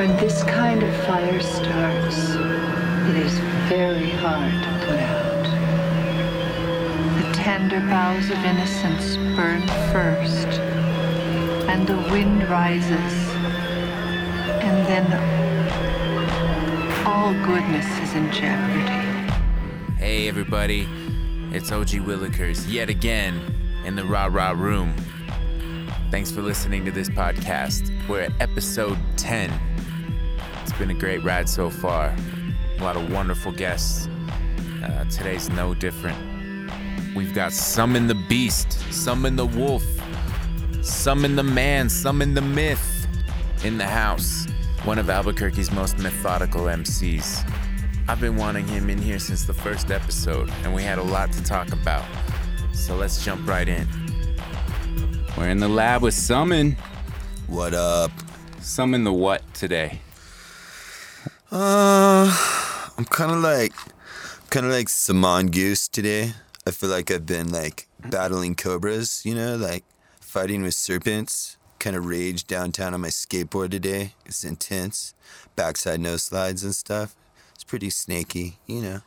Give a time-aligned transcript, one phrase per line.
[0.00, 2.30] When this kind of fire starts,
[3.10, 5.44] it is very hard to put out.
[7.18, 9.60] The tender boughs of innocence burn
[9.92, 10.58] first,
[11.68, 13.12] and the wind rises,
[14.64, 15.06] and then
[17.06, 19.34] all goodness is in jeopardy.
[19.98, 20.88] Hey everybody,
[21.52, 23.38] it's OG Willikers yet again
[23.84, 24.94] in the Rah Rah Room.
[26.10, 27.92] Thanks for listening to this podcast.
[28.08, 29.69] We're at episode 10.
[30.80, 32.16] It's been a great ride so far.
[32.78, 34.08] A lot of wonderful guests.
[34.82, 36.16] Uh, today's no different.
[37.14, 39.84] We've got Summon the Beast, Summon the Wolf,
[40.80, 43.06] Summon the Man, Summon the Myth
[43.62, 44.46] in the house.
[44.84, 47.46] One of Albuquerque's most methodical MCs.
[48.08, 51.30] I've been wanting him in here since the first episode, and we had a lot
[51.32, 52.06] to talk about.
[52.72, 53.86] So let's jump right in.
[55.36, 56.74] We're in the lab with Summon.
[57.48, 58.12] What up?
[58.62, 60.00] Summon the what today?
[61.52, 62.30] Uh,
[62.96, 63.72] I'm kind of like,
[64.50, 66.34] kind of like Summon Goose today.
[66.64, 69.82] I feel like I've been like battling cobras, you know, like
[70.20, 71.56] fighting with serpents.
[71.80, 74.14] Kind of rage downtown on my skateboard today.
[74.26, 75.14] It's intense.
[75.56, 77.16] Backside no slides and stuff.
[77.54, 79.00] It's pretty snaky, you know.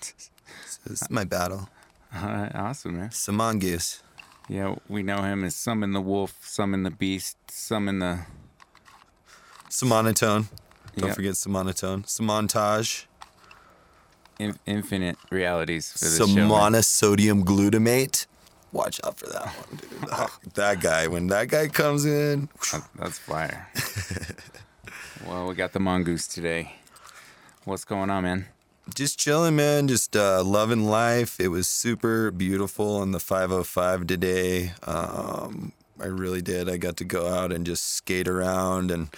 [0.00, 1.68] So this is my battle.
[2.14, 3.10] All right, awesome, man.
[3.10, 4.02] Summon Goose.
[4.48, 8.20] Yeah, we know him as Summon the Wolf, Summon the Beast, Summon the.
[9.68, 10.46] Samonotone.
[10.96, 11.16] Don't Yep.
[11.16, 12.04] forget Samonotone.
[12.06, 13.06] Samontage.
[14.38, 16.26] In- infinite realities for this show.
[16.26, 16.48] man.
[17.44, 18.26] Glutamate.
[18.72, 20.08] Watch out for that one, dude.
[20.12, 22.48] Oh, that guy, when that guy comes in,
[22.96, 23.70] That's fire.
[25.26, 26.74] well, we got the mongoose today.
[27.64, 28.46] What's going on, man?
[28.94, 29.88] just chilling, man.
[29.88, 31.40] Just uh, loving life.
[31.40, 34.72] It was super beautiful on the 505 today.
[34.84, 36.68] Um, I really did.
[36.68, 39.08] I got to go out and just skate around, and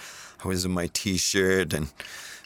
[0.43, 1.73] I was in my t-shirt.
[1.73, 1.89] And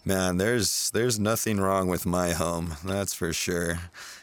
[0.06, 2.76] man, there's there's nothing wrong with my home.
[2.84, 3.80] That's for sure.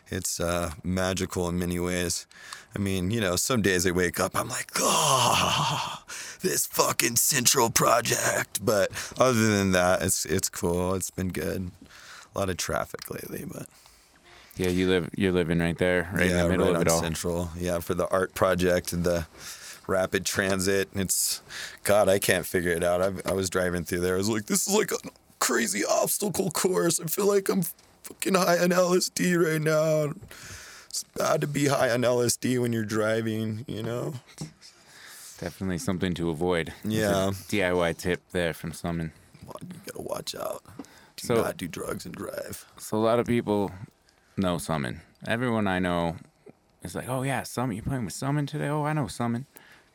[0.08, 2.26] It's uh, magical in many ways.
[2.74, 6.02] I mean, you know, some days I wake up, I'm like, oh,
[6.40, 8.64] this fucking central project.
[8.64, 10.94] But other than that, it's it's cool.
[10.94, 11.70] It's been good.
[12.34, 13.66] A lot of traffic lately, but
[14.56, 15.10] Yeah, you live.
[15.16, 17.00] You're living right there, right yeah, in the middle right of it all.
[17.00, 17.50] Central.
[17.56, 19.26] Yeah, for the art project and the
[19.90, 20.88] rapid transit.
[20.94, 21.42] It's
[21.84, 23.02] God, I can't figure it out.
[23.02, 24.14] I, I was driving through there.
[24.14, 24.96] I was like, this is like a
[25.38, 27.00] crazy obstacle course.
[27.00, 27.62] I feel like I'm
[28.04, 30.14] fucking high on LSD right now.
[30.88, 34.14] It's bad to be high on LSD when you're driving, you know.
[35.38, 36.72] Definitely something to avoid.
[36.84, 37.30] Yeah.
[37.48, 39.12] DIY tip there from Summon.
[39.46, 40.62] You gotta watch out.
[41.16, 42.64] Do So- not do drugs and drive.
[42.78, 43.72] So a lot of people
[44.36, 45.00] know Summon.
[45.26, 46.16] Everyone I know
[46.82, 47.76] is like, "Oh yeah, Summon.
[47.76, 48.68] You playing with Summon today?
[48.68, 49.46] Oh, I know Summon.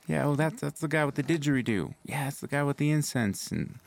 [0.07, 1.93] Yeah, oh that's that's the guy with the didgeridoo.
[2.05, 3.79] Yeah, it's the guy with the incense and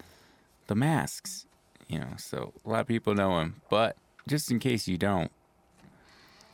[0.66, 1.46] the masks.
[1.88, 3.60] You know, so a lot of people know him.
[3.70, 3.96] But
[4.26, 5.30] just in case you don't,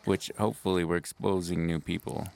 [0.04, 2.28] which hopefully we're exposing new people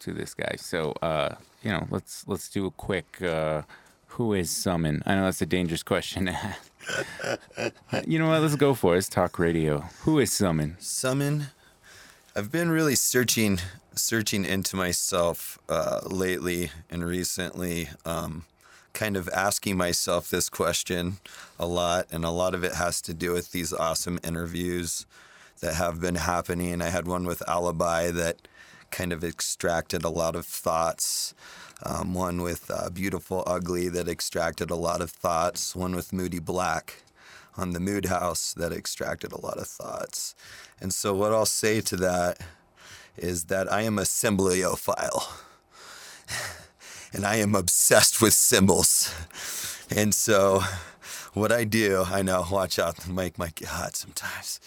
[0.00, 0.54] to this guy.
[0.56, 3.20] So uh, you know, let's let's do a quick.
[3.20, 3.62] Uh,
[4.10, 5.02] who is Summon?
[5.04, 6.30] I know that's a dangerous question.
[8.06, 8.42] You know what?
[8.42, 8.98] Let's go for it.
[8.98, 9.80] It's talk radio.
[10.02, 10.76] Who is Summon?
[10.78, 11.48] Summon.
[12.36, 13.60] I've been really searching
[13.94, 18.44] searching into myself uh, lately and recently, um,
[18.92, 21.16] kind of asking myself this question
[21.58, 25.06] a lot, and a lot of it has to do with these awesome interviews
[25.60, 26.82] that have been happening.
[26.82, 28.46] I had one with Alibi that
[28.90, 31.32] kind of extracted a lot of thoughts.
[31.84, 35.74] Um, one with uh, Beautiful Ugly that extracted a lot of thoughts.
[35.74, 37.02] One with Moody Black
[37.56, 40.34] on the Mood House that extracted a lot of thoughts.
[40.80, 42.40] And so, what I'll say to that
[43.16, 45.22] is that I am a symbolophile
[47.12, 49.14] And I am obsessed with symbols.
[49.90, 50.62] And so,
[51.32, 54.60] what I do, I know, watch out, the mic might get hot sometimes.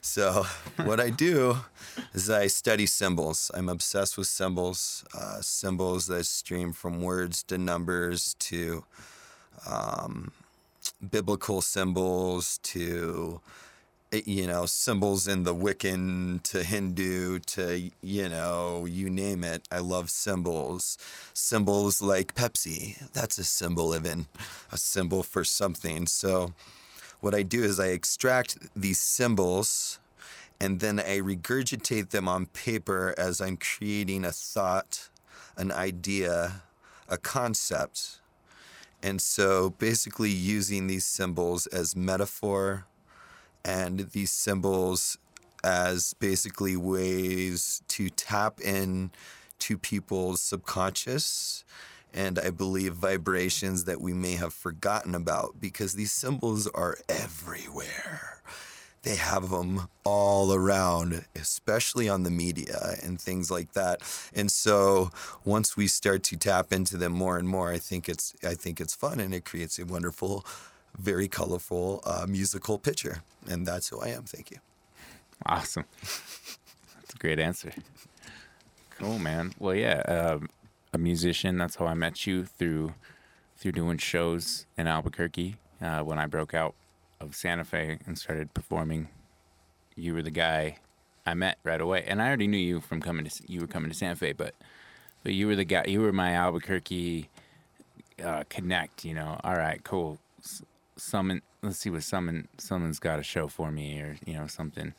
[0.00, 0.46] So,
[0.84, 1.58] what I do
[2.14, 3.50] is I study symbols.
[3.54, 8.84] I'm obsessed with symbols, uh, symbols that stream from words to numbers to
[9.68, 10.32] um,
[11.10, 13.40] biblical symbols to
[14.12, 19.62] eh, you know symbols in the Wiccan to Hindu to you know you name it.
[19.70, 20.98] I love symbols.
[21.34, 23.12] Symbols like Pepsi.
[23.12, 24.26] That's a symbol even
[24.70, 26.06] a symbol for something.
[26.06, 26.52] So
[27.20, 29.98] what I do is I extract these symbols
[30.62, 35.08] and then I regurgitate them on paper as I'm creating a thought,
[35.56, 36.62] an idea,
[37.08, 38.18] a concept.
[39.02, 42.86] And so basically using these symbols as metaphor
[43.64, 45.18] and these symbols
[45.64, 49.10] as basically ways to tap in
[49.60, 51.64] to people's subconscious
[52.14, 58.41] and I believe vibrations that we may have forgotten about because these symbols are everywhere.
[59.02, 64.00] They have them all around, especially on the media and things like that.
[64.32, 65.10] And so
[65.44, 68.80] once we start to tap into them more and more, I think it's I think
[68.80, 70.46] it's fun and it creates a wonderful,
[70.96, 73.22] very colorful uh, musical picture.
[73.48, 74.22] And that's who I am.
[74.22, 74.58] Thank you.
[75.46, 75.84] Awesome.
[76.00, 77.72] That's a great answer.
[78.98, 79.52] Cool, man.
[79.58, 80.48] Well, yeah, um,
[80.92, 81.58] a musician.
[81.58, 82.94] That's how I met you through
[83.56, 85.56] through doing shows in Albuquerque.
[85.80, 86.76] Uh, when I broke out
[87.22, 89.08] of Santa Fe and started performing,
[89.94, 90.78] you were the guy
[91.24, 92.04] I met right away.
[92.06, 94.54] And I already knew you from coming to you were coming to Santa Fe, but
[95.22, 95.84] but you were the guy.
[95.86, 97.28] You were my Albuquerque
[98.22, 99.04] uh, connect.
[99.04, 100.18] You know, all right, cool.
[100.40, 100.62] S-
[100.96, 101.42] Summon.
[101.62, 104.94] Let's see what summon someone's got a show for me or you know something.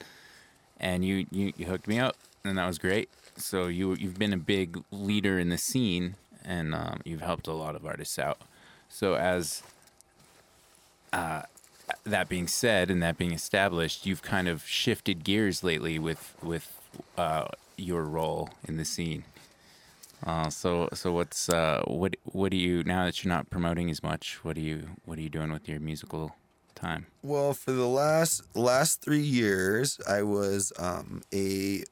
[0.80, 3.10] And you you, you hooked me up, and that was great.
[3.36, 7.54] So you you've been a big leader in the scene, and um, you've helped a
[7.54, 8.40] lot of artists out.
[8.90, 9.62] So as
[11.12, 11.44] uh,
[12.04, 16.80] that being said, and that being established, you've kind of shifted gears lately with with
[17.18, 17.46] uh,
[17.78, 19.24] your role in the scene.
[20.26, 24.02] Uh, so so what's uh, what what do you now that you're not promoting as
[24.02, 24.44] much?
[24.44, 26.36] What are you what are you doing with your musical
[26.76, 27.08] time?
[27.22, 31.84] Well, for the last last three years, I was um, a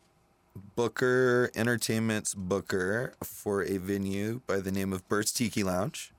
[0.76, 6.12] booker, entertainment's booker for a venue by the name of Burt's Tiki Lounge.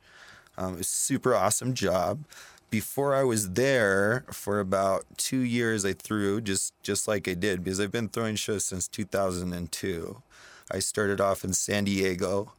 [0.58, 2.24] Um, it was super awesome job.
[2.72, 7.62] Before I was there for about two years, I threw just just like I did
[7.62, 10.22] because I've been throwing shows since 2002.
[10.70, 12.50] I started off in San Diego.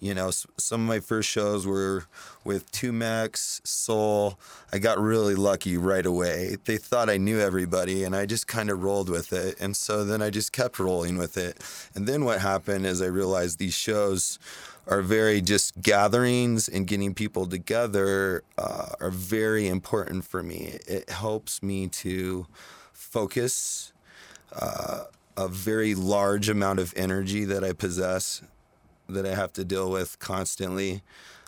[0.00, 2.06] You know, some of my first shows were
[2.42, 4.36] with Two Mex, Soul.
[4.72, 6.56] I got really lucky right away.
[6.64, 9.60] They thought I knew everybody, and I just kind of rolled with it.
[9.60, 11.62] And so then I just kept rolling with it.
[11.94, 14.40] And then what happened is I realized these shows
[14.86, 20.78] are very just gatherings and getting people together uh, are very important for me.
[20.86, 22.46] It helps me to
[22.92, 23.92] focus
[24.54, 25.04] uh,
[25.36, 28.42] a very large amount of energy that I possess
[29.08, 31.02] that I have to deal with constantly.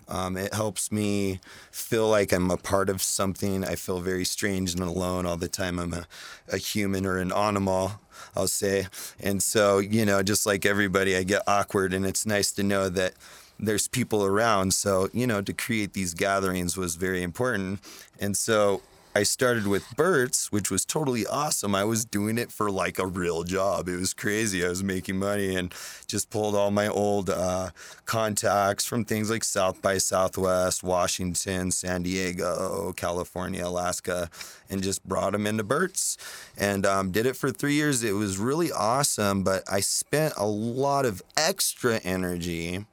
[0.08, 1.40] Um, it helps me
[1.70, 3.64] feel like I'm a part of something.
[3.64, 5.78] I feel very strange and alone all the time.
[5.78, 6.06] I'm a,
[6.52, 7.92] a human or an animal,
[8.36, 8.86] I'll say.
[9.20, 12.88] And so, you know, just like everybody, I get awkward, and it's nice to know
[12.88, 13.14] that
[13.58, 14.74] there's people around.
[14.74, 17.80] So, you know, to create these gatherings was very important.
[18.20, 18.82] And so
[19.16, 21.72] I started with Burt's, which was totally awesome.
[21.72, 23.88] I was doing it for like a real job.
[23.88, 24.64] It was crazy.
[24.64, 25.72] I was making money and
[26.08, 27.70] just pulled all my old uh,
[28.06, 34.28] contacts from things like South by Southwest, Washington, San Diego, California, Alaska,
[34.69, 36.19] and just brought them into Burt's
[36.58, 38.02] and um, did it for three years.
[38.02, 42.84] It was really awesome, but I spent a lot of extra energy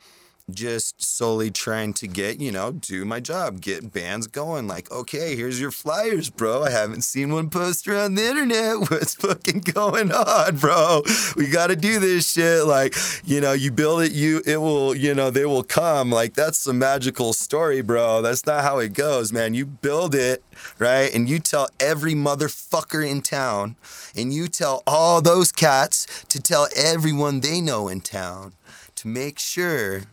[0.53, 4.68] just solely trying to get, you know, do my job, get bands going.
[4.68, 6.63] Like, okay, here's your flyers, bro.
[6.63, 8.80] I haven't seen one poster on the internet.
[8.92, 11.01] What's fucking going on, bro?
[11.36, 12.65] We got to do this shit.
[12.65, 16.12] Like, you know, you build it, you, it will, you know, they will come.
[16.12, 18.21] Like, that's the magical story, bro.
[18.21, 19.53] That's not how it goes, man.
[19.53, 20.44] You build it,
[20.80, 21.13] right?
[21.13, 23.75] And you tell every motherfucker in town,
[24.15, 28.53] and you tell all those cats to tell everyone they know in town
[29.01, 30.03] to make sure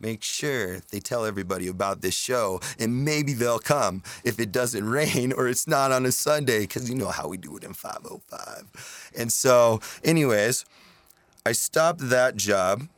[0.00, 4.84] make sure they tell everybody about this show and maybe they'll come if it doesn't
[4.88, 7.72] rain or it's not on a Sunday because you know how we do it in
[7.72, 9.10] 505.
[9.16, 10.64] And so, anyways,
[11.44, 12.88] I stopped that job.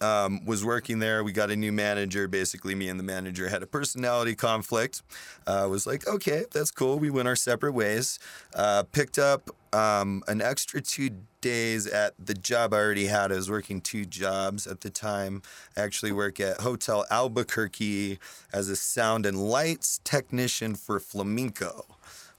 [0.00, 1.22] Um, was working there.
[1.22, 2.26] We got a new manager.
[2.26, 5.00] Basically, me and the manager had a personality conflict.
[5.46, 6.98] Uh, was like, okay, that's cool.
[6.98, 8.18] We went our separate ways.
[8.52, 11.10] Uh, picked up um, an extra two
[11.40, 13.32] days at the job I already had.
[13.32, 15.42] I was working two jobs at the time.
[15.76, 18.18] I actually work at Hotel Albuquerque
[18.52, 21.86] as a sound and lights technician for flamenco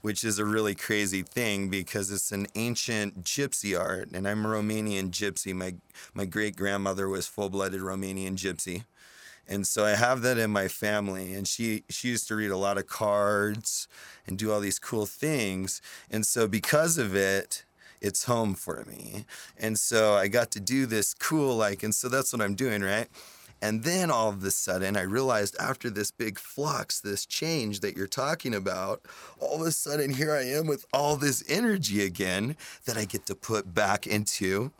[0.04, 4.48] which is a really crazy thing because it's an ancient gypsy art, and I'm a
[4.50, 5.54] Romanian gypsy.
[5.54, 5.76] My
[6.12, 8.84] my great grandmother was full blooded Romanian gypsy,
[9.48, 11.34] and so I have that in my family.
[11.34, 13.88] And she she used to read a lot of cards
[14.26, 17.64] and do all these cool things, and so because of it.
[18.00, 19.24] It's home for me.
[19.56, 22.82] And so I got to do this cool, like, and so that's what I'm doing,
[22.82, 23.08] right?
[23.62, 27.96] And then all of a sudden, I realized after this big flux, this change that
[27.96, 29.00] you're talking about,
[29.40, 33.24] all of a sudden, here I am with all this energy again that I get
[33.24, 34.70] to put back into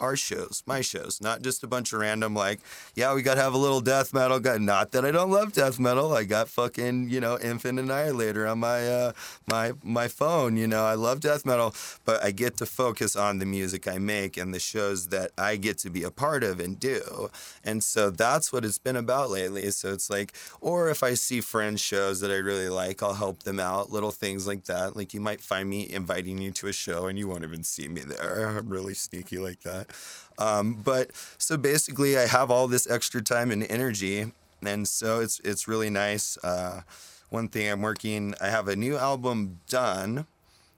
[0.00, 2.60] our shows, my shows, not just a bunch of random like,
[2.94, 4.40] yeah, we got to have a little death metal.
[4.40, 4.58] Guy.
[4.58, 6.14] Not that I don't love death metal.
[6.14, 9.12] I got fucking you know Infant Annihilator on my uh,
[9.46, 10.56] my my phone.
[10.56, 13.98] You know, I love death metal, but I get to focus on the music I
[13.98, 17.30] make and the shows that I get to be a part of and do.
[17.64, 19.70] And so that's what it's been about lately.
[19.70, 23.42] So it's like, or if I see friends shows that I really like, I'll help
[23.42, 23.90] them out.
[23.90, 24.96] Little things like that.
[24.96, 27.88] Like you might find me inviting you to a show and you won't even see
[27.88, 28.48] me there.
[28.58, 29.89] I'm really sneaky like that.
[30.38, 34.32] Um, but so basically, I have all this extra time and energy,
[34.62, 36.38] and so it's it's really nice.
[36.42, 36.82] Uh,
[37.28, 40.26] one thing I'm working, I have a new album done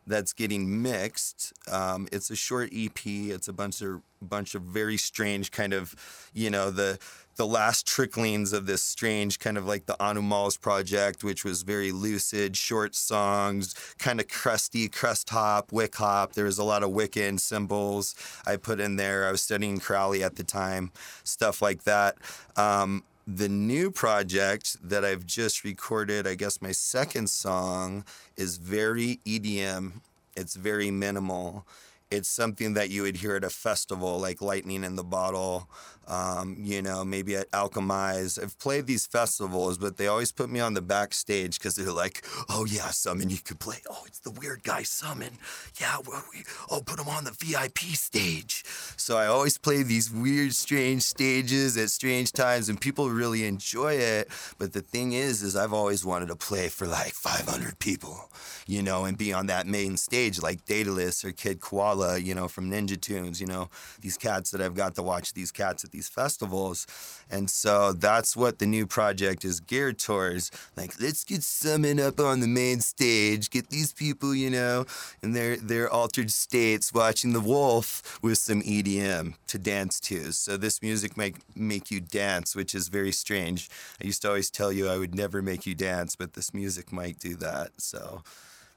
[0.07, 1.53] that's getting mixed.
[1.71, 3.07] Um, it's a short EP.
[3.07, 5.95] It's a bunch of bunch of very strange kind of,
[6.33, 6.99] you know, the
[7.37, 11.91] the last tricklings of this strange kind of like the Animals project, which was very
[11.91, 16.35] lucid, short songs, kind of crusty, crust hop, wick hop.
[16.35, 18.15] There was a lot of Wiccan symbols
[18.47, 19.27] I put in there.
[19.27, 20.93] I was studying Crowley at the time,
[21.25, 22.17] stuff like that.
[22.57, 28.05] Um, the new project that I've just recorded, I guess my second song,
[28.37, 30.01] is very EDM.
[30.37, 31.67] It's very minimal.
[32.13, 35.69] It's something that you would hear at a festival like Lightning in the Bottle
[36.09, 38.43] um, you know, maybe at Alchemize.
[38.43, 42.25] I've played these festivals, but they always put me on the backstage because they're like,
[42.49, 43.79] oh, yeah, Summon, you could play.
[43.89, 45.39] Oh, it's the weird guy Summon.
[45.81, 48.65] Yeah, well, we, oh, put him on the VIP stage.
[48.97, 53.95] So I always play these weird, strange stages at strange times, and people really enjoy
[53.95, 54.29] it.
[54.59, 58.31] But the thing is, is I've always wanted to play for like 500 people,
[58.67, 62.49] you know, and be on that main stage like Daedalus or Kid Koala, you know,
[62.49, 63.69] from Ninja Tunes, you know,
[64.01, 66.87] these cats that I've got to watch these cats at these festivals.
[67.31, 70.51] And so that's what the new project is geared towards.
[70.77, 74.85] Like, let's get Summon up on the main stage, get these people, you know,
[75.23, 80.33] in their, their altered states watching The Wolf with some EDM to dance to.
[80.33, 83.71] So this music might make you dance, which is very strange.
[84.01, 86.93] I used to always tell you I would never make you dance, but this music
[86.93, 87.71] might do that.
[87.79, 88.23] So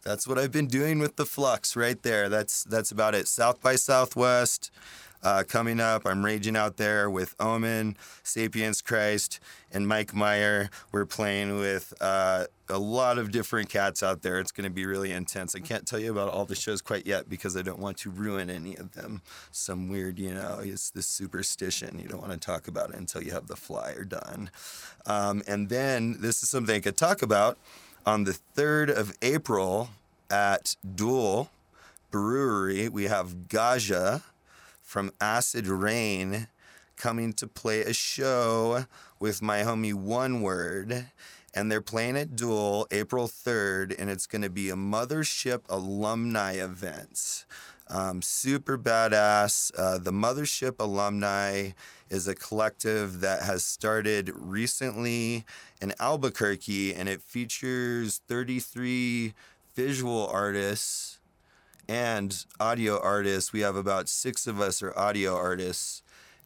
[0.05, 2.29] that's what I've been doing with the flux right there.
[2.29, 3.27] That's that's about it.
[3.27, 4.71] South by Southwest
[5.23, 6.05] uh, coming up.
[6.05, 9.39] I'm raging out there with Omen, Sapiens Christ,
[9.71, 10.69] and Mike Meyer.
[10.91, 14.39] We're playing with uh, a lot of different cats out there.
[14.39, 15.55] It's going to be really intense.
[15.55, 18.11] I can't tell you about all the shows quite yet because I don't want to
[18.11, 19.23] ruin any of them.
[19.51, 21.97] Some weird, you know, it's this superstition.
[21.97, 24.51] You don't want to talk about it until you have the flyer done.
[25.07, 27.57] Um, and then this is something I could talk about
[28.05, 29.89] on the 3rd of April
[30.29, 31.49] at Duel
[32.11, 32.87] Brewery.
[32.87, 34.21] We have Gaja
[34.81, 36.47] from Acid Rain
[36.97, 38.85] coming to play a show
[39.19, 41.07] with my homie One Word.
[41.53, 46.53] And they're playing at Duel April 3rd, and it's going to be a Mothership alumni
[46.53, 47.45] event.
[47.87, 49.71] Um, super badass.
[49.77, 51.71] Uh, the Mothership Alumni
[52.09, 55.45] is a collective that has started recently
[55.81, 59.33] in Albuquerque, and it features 33
[59.75, 61.19] visual artists
[61.87, 63.53] and audio artists.
[63.53, 66.01] We have about six of us are audio artists.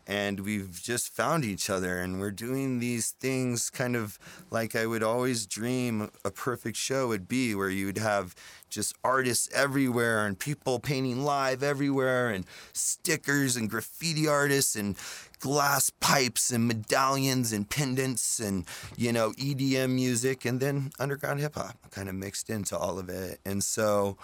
[0.10, 4.18] And we've just found each other, and we're doing these things kind of
[4.50, 8.34] like I would always dream a perfect show would be, where you'd have
[8.72, 14.98] just artists everywhere and people painting live everywhere, and stickers and graffiti artists and
[15.40, 18.66] glass pipes and medallions and pendants and
[18.98, 23.10] you know EDM music and then underground hip hop kind of mixed into all of
[23.10, 23.40] it.
[23.46, 24.18] And so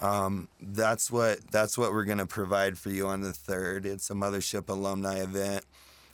[0.00, 3.86] um, that's what that's what we're gonna provide for you on the third.
[3.86, 5.64] It's a mothership alumni event.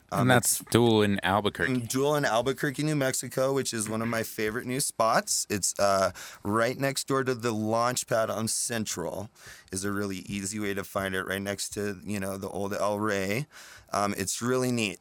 [0.09, 1.81] Um, and that's Duel in Albuquerque.
[1.81, 5.45] Duel in Albuquerque, New Mexico, which is one of my favorite new spots.
[5.49, 6.11] It's uh,
[6.43, 9.29] right next door to the launch pad on Central.
[9.71, 11.23] Is a really easy way to find it.
[11.23, 13.47] Right next to you know the old El Rey.
[13.91, 14.99] Um, it's really neat.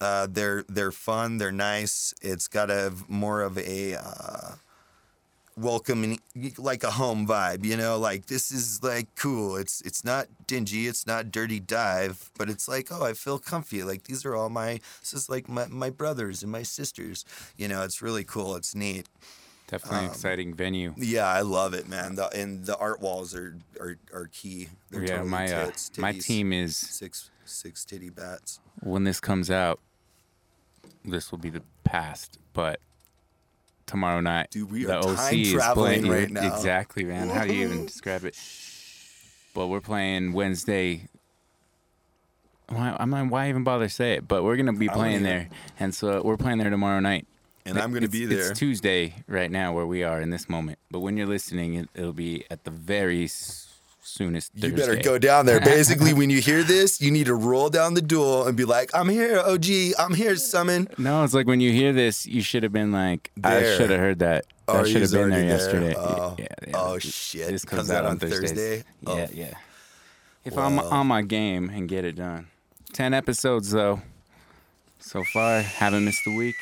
[0.00, 1.38] Uh, they're they're fun.
[1.38, 2.12] They're nice.
[2.20, 4.54] It's got a more of a uh,
[5.58, 6.20] welcoming
[6.56, 7.98] like a home vibe you know?
[7.98, 9.56] Like this is like cool.
[9.56, 13.82] It's it's not dingy it's not dirty dive but it's like oh i feel comfy.
[13.82, 17.24] Like these are all my this is like my, my brothers and my sisters
[17.56, 17.82] you know?
[17.82, 18.56] It's really cool.
[18.56, 19.06] It's neat.
[19.66, 20.94] Definitely um, exciting venue.
[20.96, 22.14] yeah i love it man.
[22.14, 24.68] The, and the art walls are are, are key.
[24.90, 28.60] They're yeah totally my tits, uh, my team is six six titty bats.
[28.80, 29.80] When this comes out
[31.04, 32.80] this will be the past but
[33.88, 34.50] tomorrow night.
[34.50, 36.54] Dude, we the are OC time traveling playing, right now.
[36.54, 37.28] Exactly, man.
[37.28, 38.38] How do you even describe it?
[39.54, 41.08] But we're playing Wednesday.
[42.68, 44.28] Why, I'm why even bother say it?
[44.28, 45.48] But we're gonna be playing there,
[45.80, 47.26] and so we're playing there tomorrow night.
[47.64, 48.50] And I'm gonna be there.
[48.50, 50.78] It's Tuesday right now where we are in this moment.
[50.90, 53.28] But when you're listening, it, it'll be at the very
[54.08, 54.50] soonest.
[54.54, 55.60] You better go down there.
[55.76, 58.90] Basically, when you hear this, you need to roll down the duel and be like,
[58.94, 59.66] "I'm here, OG.
[59.98, 63.30] I'm here, summon." No, it's like when you hear this, you should have been like,
[63.44, 64.46] I should have heard that.
[64.66, 65.48] Oh, That should have been there there.
[65.48, 65.94] yesterday.
[65.96, 66.36] Oh.
[66.38, 66.72] Yeah, yeah.
[66.74, 67.48] Oh, shit.
[67.48, 68.50] This Comes comes, out out, on Thursdays.
[68.52, 68.84] Thursday?
[69.06, 69.16] Oh.
[69.16, 69.34] Yeah, Oh.
[69.34, 69.54] yeah.
[70.44, 72.48] If I'm on my game and get it done.
[72.92, 74.00] Ten episodes though.
[75.00, 76.56] So far, haven't missed a week.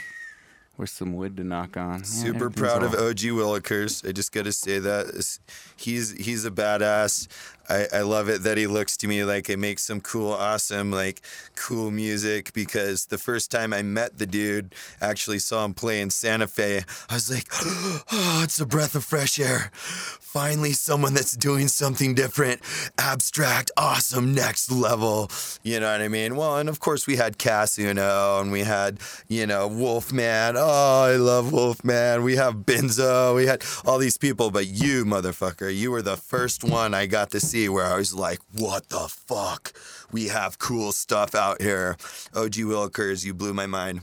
[0.79, 2.05] We're some wood to knock on.
[2.05, 4.07] Super proud of OG Willikers.
[4.07, 5.39] I just got to say that
[5.77, 7.29] he's he's a badass.
[7.69, 10.91] I, I love it that he looks to me like I make some cool, awesome,
[10.91, 11.21] like
[11.55, 12.53] cool music.
[12.53, 16.85] Because the first time I met the dude, actually saw him play in Santa Fe,
[17.11, 19.71] I was like, oh, it's a breath of fresh air.
[19.75, 22.61] Finally, someone that's doing something different,
[22.99, 25.31] abstract, awesome, next level.
[25.63, 26.37] You know what I mean?
[26.37, 30.57] Well, and of course we had Casuno and we had, you know, Wolfman.
[30.59, 32.23] Oh, I love Wolfman.
[32.23, 33.35] We have Benzo.
[33.35, 37.31] We had all these people, but you, motherfucker, you were the first one I got
[37.31, 39.73] to see where I was like, what the fuck?
[40.13, 41.97] We have cool stuff out here.
[42.35, 44.03] OG Willikers, you blew my mind.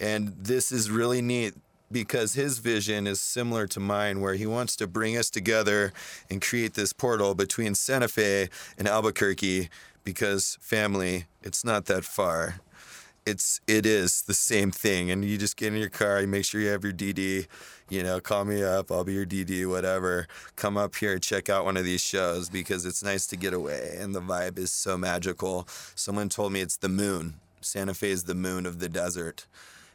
[0.00, 1.54] And this is really neat
[1.90, 5.92] because his vision is similar to mine, where he wants to bring us together
[6.30, 9.68] and create this portal between Santa Fe and Albuquerque
[10.04, 12.60] because family, it's not that far.
[13.26, 16.46] It's it is the same thing, and you just get in your car, you make
[16.46, 17.46] sure you have your DD,
[17.88, 20.26] you know, call me up, I'll be your DD, whatever.
[20.56, 23.96] Come up here check out one of these shows because it's nice to get away,
[23.98, 25.66] and the vibe is so magical.
[25.94, 27.34] Someone told me it's the moon.
[27.60, 29.46] Santa Fe is the moon of the desert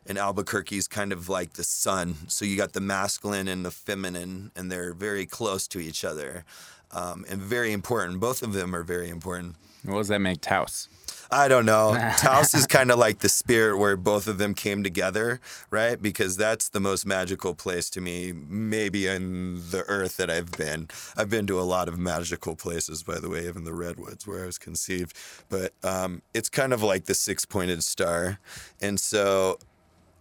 [0.05, 2.15] and Albuquerque's kind of like the sun.
[2.27, 6.45] So you got the masculine and the feminine, and they're very close to each other,
[6.91, 8.19] um, and very important.
[8.19, 9.55] Both of them are very important.
[9.85, 10.87] What does that make Taos?
[11.33, 11.97] I don't know.
[12.17, 15.39] Taos is kind of like the spirit where both of them came together,
[15.71, 15.99] right?
[16.01, 20.89] Because that's the most magical place to me, maybe in the earth that I've been.
[21.17, 24.43] I've been to a lot of magical places, by the way, even the Redwoods where
[24.43, 25.17] I was conceived.
[25.49, 28.39] But um, it's kind of like the six pointed star.
[28.81, 29.57] And so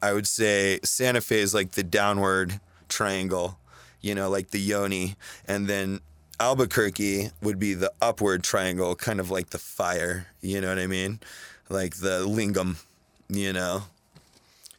[0.00, 3.58] I would say Santa Fe is like the downward triangle,
[4.00, 5.16] you know, like the yoni.
[5.46, 6.00] And then
[6.42, 10.88] Albuquerque would be the upward triangle, kind of like the fire, you know what I
[10.88, 11.20] mean?
[11.68, 12.82] Like the lingam,
[13.28, 13.84] you know?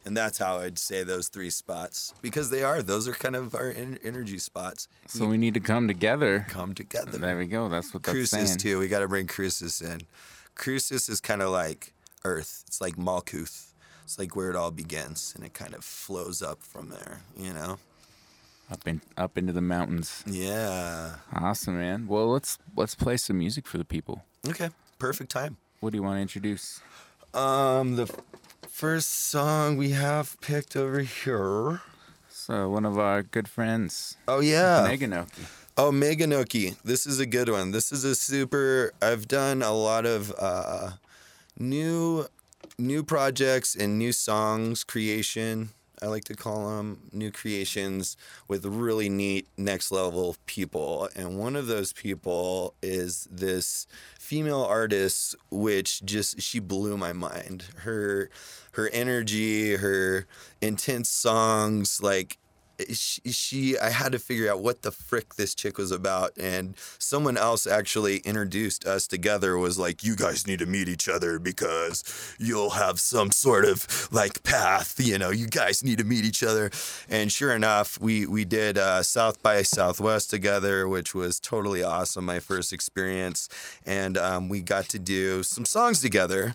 [0.04, 3.54] And that's how I'd say those three spots because they are, those are kind of
[3.54, 4.88] our en- energy spots.
[5.06, 6.44] So we need to come together.
[6.50, 7.16] Come together.
[7.16, 7.70] There we go.
[7.70, 8.58] That's what that's Crucis saying.
[8.58, 8.78] too.
[8.78, 10.02] We got to bring Crucis in.
[10.54, 11.94] Crucis is kind of like
[12.26, 12.64] Earth.
[12.66, 13.68] It's like Malkuth.
[14.04, 17.22] It's like where it all begins, and it kind of flows up from there.
[17.38, 17.78] You know?
[18.70, 20.24] Up in up into the mountains.
[20.26, 21.16] Yeah.
[21.34, 22.06] Awesome, man.
[22.06, 24.24] Well, let's let's play some music for the people.
[24.48, 24.70] Okay.
[24.98, 25.58] Perfect time.
[25.80, 26.80] What do you want to introduce?
[27.34, 28.06] Um, the
[28.68, 31.82] first song we have picked over here.
[32.30, 34.86] So one of our good friends, Oh yeah.
[34.88, 35.44] Meganoki.
[35.76, 36.76] Oh, Meganoki.
[36.84, 37.72] This is a good one.
[37.72, 38.92] This is a super.
[39.02, 40.92] I've done a lot of uh,
[41.58, 42.26] new,
[42.78, 45.70] new projects and new songs creation.
[46.04, 51.08] I like to call them new creations with really neat next level people.
[51.16, 53.86] And one of those people is this
[54.18, 57.64] female artist, which just she blew my mind.
[57.76, 58.28] Her,
[58.72, 60.26] her energy, her
[60.60, 62.36] intense songs, like
[62.92, 66.74] she, she I had to figure out what the frick this chick was about and
[66.98, 71.38] someone else actually introduced us together was like you guys need to meet each other
[71.38, 72.04] because
[72.38, 76.42] you'll have some sort of like path you know you guys need to meet each
[76.42, 76.70] other.
[77.08, 82.24] And sure enough we we did uh, South by Southwest together which was totally awesome
[82.24, 83.48] my first experience.
[83.86, 86.54] And um, we got to do some songs together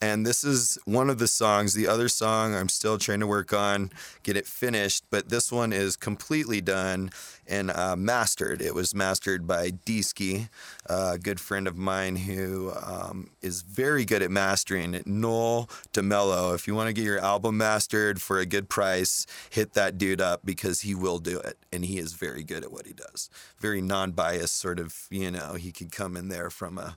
[0.00, 1.74] and this is one of the songs.
[1.74, 3.90] The other song I'm still trying to work on,
[4.22, 7.10] get it finished, but this one is completely done
[7.46, 8.60] and uh, mastered.
[8.60, 10.48] It was mastered by Deesky,
[10.86, 15.02] a good friend of mine who um, is very good at mastering.
[15.06, 16.54] Noel DeMello.
[16.54, 20.20] If you want to get your album mastered for a good price, hit that dude
[20.20, 23.30] up because he will do it, and he is very good at what he does.
[23.58, 25.06] Very non-biased, sort of.
[25.10, 26.96] You know, he could come in there from a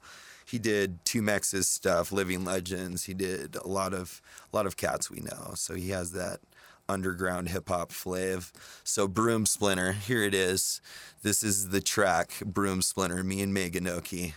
[0.50, 3.04] he did Two Mex's stuff, Living Legends.
[3.06, 5.54] He did a lot of a lot of cats we know.
[5.56, 6.40] So he has that
[6.88, 8.52] underground hip hop flav.
[8.84, 10.82] So Broom Splinter, here it is.
[11.22, 13.24] This is the track Broom Splinter.
[13.24, 14.34] Me and Meganoki.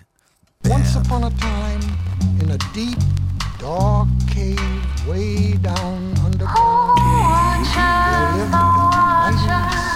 [0.64, 1.81] Once upon a time,
[2.40, 2.98] in a deep,
[3.59, 6.98] dark cave way down underground,
[7.75, 8.62] there lived a
[9.35, 9.91] mighty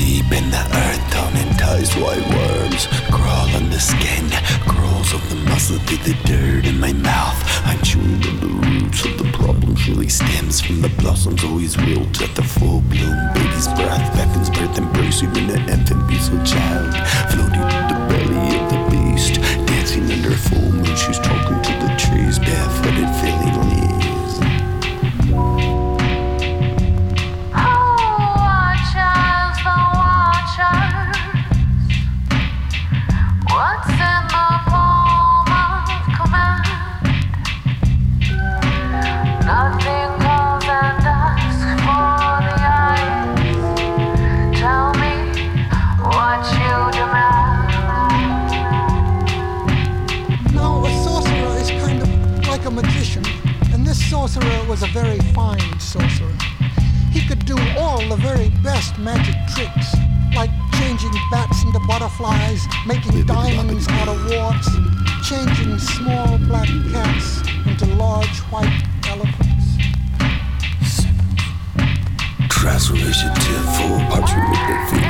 [0.00, 1.36] Deep in the earth, down
[1.76, 4.24] eyes, white worms crawl on the skin,
[4.64, 7.36] crawls of the muscle through the dirt in my mouth.
[7.66, 12.22] I'm chewing on the roots of the problem surely stems from the blossoms always wilt.
[12.22, 16.96] At the full bloom baby's breath beckons birth embrace even an infant be so child.
[17.28, 19.34] Floating to the belly of the beast
[19.68, 23.59] dancing under full moon she's talking to the trees barefooted feeling
[54.30, 56.32] sorcerer was a very fine sorcerer.
[57.10, 59.94] He could do all the very best magic tricks,
[60.36, 64.68] like changing bats into butterflies, making diamonds out of warts,
[65.28, 69.66] changing small black cats into large white elephants.
[72.48, 73.34] Transformation
[73.74, 75.09] full parchment with the fingers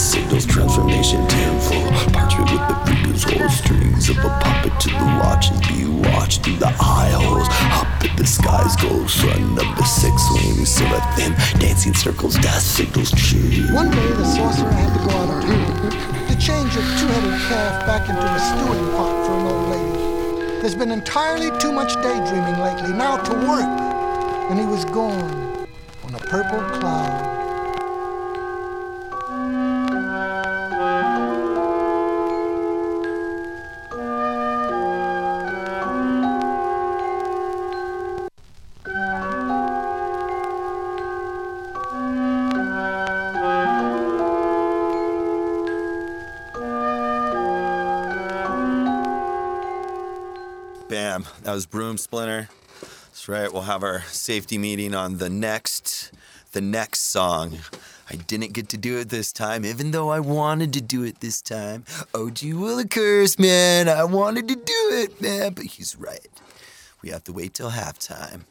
[0.00, 1.20] signals transformation
[1.60, 1.84] full
[2.16, 6.56] parchment with the fingers whole strings of a puppet to the watchers being watched through
[6.56, 12.64] the aisles up in the skies goes sun of a six-winged seraphim dancing circles gas
[12.64, 17.40] signals cheer One day, the sorcerer had to go out town to change a two-headed
[17.48, 20.60] calf back into a stewing pot for an old lady.
[20.62, 22.92] There's been entirely too much daydreaming lately.
[22.96, 23.68] Now to work.
[24.50, 25.66] And he was gone
[26.04, 27.29] on a purple cloud.
[51.50, 52.48] That was Broom Splinter.
[52.80, 53.52] That's right.
[53.52, 56.12] We'll have our safety meeting on the next
[56.52, 57.58] the next song.
[58.08, 61.18] I didn't get to do it this time, even though I wanted to do it
[61.18, 61.84] this time.
[62.14, 63.88] OG Willikers, man.
[63.88, 65.54] I wanted to do it, man.
[65.54, 66.28] But he's right.
[67.02, 68.42] We have to wait till halftime.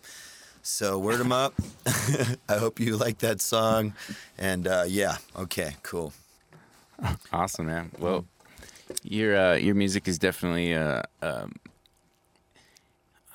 [0.62, 1.54] So word him up.
[2.50, 3.94] I hope you like that song.
[4.38, 6.12] And uh, yeah, okay, cool.
[7.32, 7.92] Awesome, man.
[7.98, 8.26] Well,
[9.04, 11.54] your uh, your music is definitely uh, um,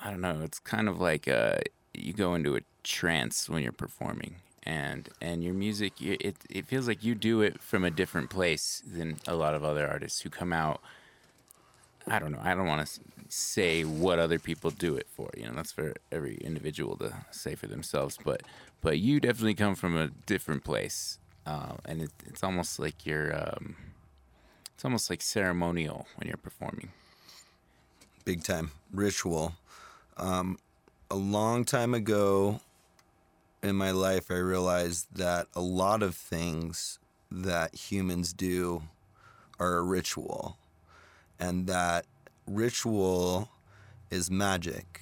[0.05, 0.41] I don't know.
[0.43, 1.59] It's kind of like uh,
[1.95, 6.87] you go into a trance when you're performing, and and your music it it feels
[6.87, 10.31] like you do it from a different place than a lot of other artists who
[10.31, 10.81] come out.
[12.07, 12.41] I don't know.
[12.43, 15.31] I don't want to say what other people do it for.
[15.37, 18.19] You know, that's for every individual to say for themselves.
[18.23, 18.43] But
[18.81, 23.35] but you definitely come from a different place, uh, and it, it's almost like you're.
[23.35, 23.77] Um,
[24.75, 26.89] it's almost like ceremonial when you're performing.
[28.25, 29.55] big time ritual.
[30.17, 30.57] Um,
[31.11, 32.61] a long time ago
[33.61, 36.99] in my life, I realized that a lot of things
[37.29, 38.83] that humans do
[39.59, 40.57] are a ritual,
[41.39, 42.05] and that
[42.47, 43.49] ritual
[44.09, 45.01] is magic,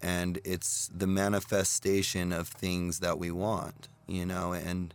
[0.00, 4.94] and it's the manifestation of things that we want, you know, and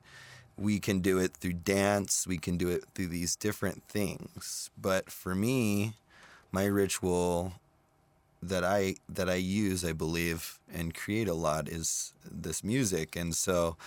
[0.57, 4.69] we can do it through dance, we can do it through these different things.
[4.79, 5.93] But for me,
[6.51, 7.53] my ritual
[8.41, 13.36] that I that I use, I believe, and create a lot is this music, and
[13.36, 13.78] so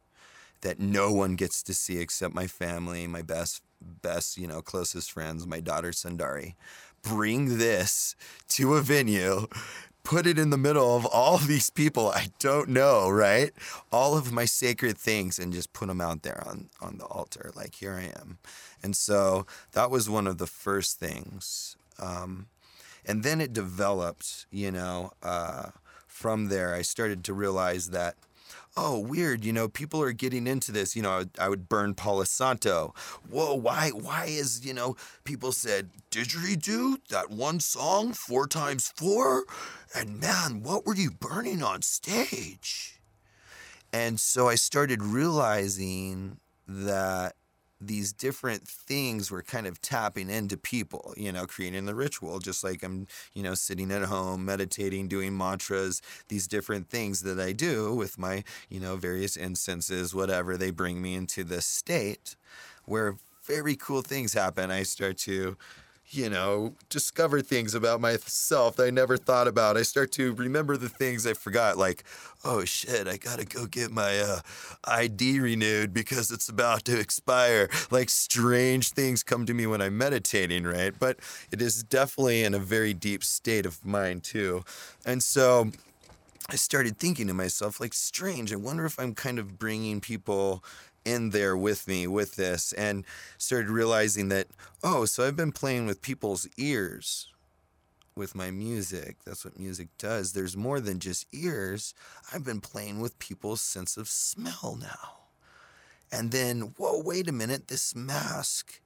[0.61, 5.11] that no one gets to see except my family, my best, best, you know, closest
[5.11, 6.55] friends, my daughter Sundari.
[7.03, 8.15] Bring this
[8.49, 9.45] to a venue
[10.07, 13.51] put it in the middle of all these people I don't know, right?
[13.91, 17.51] All of my sacred things and just put them out there on, on the altar.
[17.55, 18.37] Like, here I am.
[18.81, 21.75] And so that was one of the first things.
[21.99, 22.47] Um,
[23.05, 25.71] and then it developed, you know, uh,
[26.07, 28.15] from there, I started to realize that,
[28.77, 30.95] oh, weird, you know, people are getting into this.
[30.95, 32.93] You know, I would, burn Palo Santo.
[33.29, 39.43] Whoa, why, why is, you know, people said, didgeridoo, that one song, four times four?
[39.95, 43.01] And man, what were you burning on stage?
[43.91, 47.35] And so I started realizing that
[47.79, 52.63] these different things were kind of tapping into people, you know, creating the ritual, just
[52.63, 57.51] like I'm, you know, sitting at home, meditating, doing mantras, these different things that I
[57.51, 62.35] do with my, you know, various incenses, whatever, they bring me into this state
[62.85, 64.71] where very cool things happen.
[64.71, 65.55] I start to,
[66.09, 69.75] you know, discover things about myself that I never thought about.
[69.75, 72.03] I start to remember the things I forgot, like,
[72.45, 74.39] oh shit, I gotta go get my uh,
[74.85, 77.69] ID renewed because it's about to expire.
[77.91, 80.93] Like, strange things come to me when I'm meditating, right?
[80.97, 81.19] But
[81.51, 84.63] it is definitely in a very deep state of mind, too.
[85.05, 85.71] And so,
[86.49, 88.53] I started thinking to myself, like, strange.
[88.53, 90.63] I wonder if I'm kind of bringing people
[91.07, 93.05] in there with me with this and
[93.37, 94.47] started realizing that,
[94.83, 97.29] oh, so I've been playing with people's ears
[98.15, 99.17] with my music.
[99.25, 100.33] That's what music does.
[100.33, 101.93] There's more than just ears.
[102.33, 105.13] I've been playing with people's sense of smell now.
[106.11, 108.81] And then, whoa, wait a minute, this mask.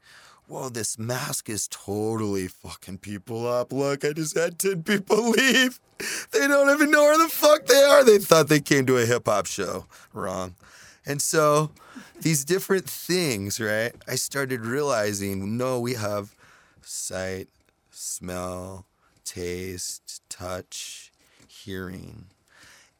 [0.47, 3.71] Whoa, this mask is totally fucking people up.
[3.71, 5.79] Look, I just had 10 people leave.
[6.31, 8.03] They don't even know where the fuck they are.
[8.03, 9.85] They thought they came to a hip hop show.
[10.13, 10.55] Wrong.
[11.05, 11.71] And so
[12.19, 13.93] these different things, right?
[14.07, 16.35] I started realizing no, we have
[16.81, 17.47] sight,
[17.89, 18.85] smell,
[19.23, 21.11] taste, touch,
[21.47, 22.25] hearing.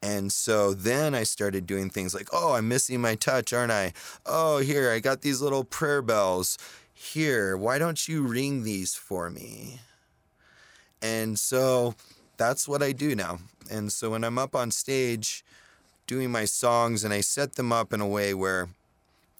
[0.02, 3.94] And so then I started doing things like, oh, I'm missing my touch, aren't I?
[4.26, 6.58] Oh, here, I got these little prayer bells.
[6.94, 9.80] Here, why don't you ring these for me?
[11.04, 11.96] And so
[12.38, 13.40] that's what I do now.
[13.70, 15.44] And so when I'm up on stage
[16.12, 18.67] doing my songs and I set them up in a way where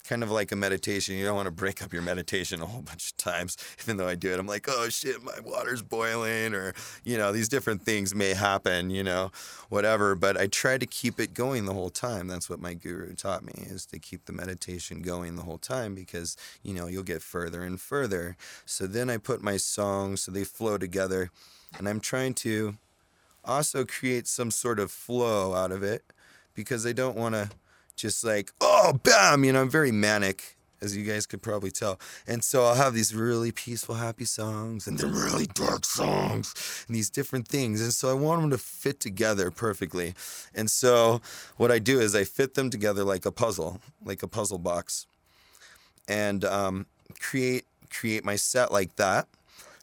[0.08, 1.14] kind of like a meditation.
[1.14, 4.08] You don't want to break up your meditation a whole bunch of times, even though
[4.08, 4.38] I do it.
[4.38, 6.72] I'm like, oh shit, my water's boiling, or,
[7.04, 9.32] you know, these different things may happen, you know,
[9.68, 10.14] whatever.
[10.14, 12.26] But I try to keep it going the whole time.
[12.26, 15.94] That's what my guru taught me is to keep the meditation going the whole time
[15.94, 18.34] because, you know, you'll get further and further.
[18.64, 21.30] So then I put my songs so they flow together.
[21.76, 22.78] And I'm trying to
[23.44, 26.02] also create some sort of flow out of it
[26.54, 27.50] because I don't want to
[27.96, 32.00] just like, oh, bam, you know, I'm very manic, as you guys could probably tell.
[32.26, 36.96] And so I'll have these really peaceful, happy songs and then really dark songs and
[36.96, 37.80] these different things.
[37.80, 40.14] And so I want them to fit together perfectly.
[40.54, 41.20] And so
[41.56, 45.06] what I do is I fit them together like a puzzle, like a puzzle box,
[46.08, 46.86] and um,
[47.20, 49.28] create create my set like that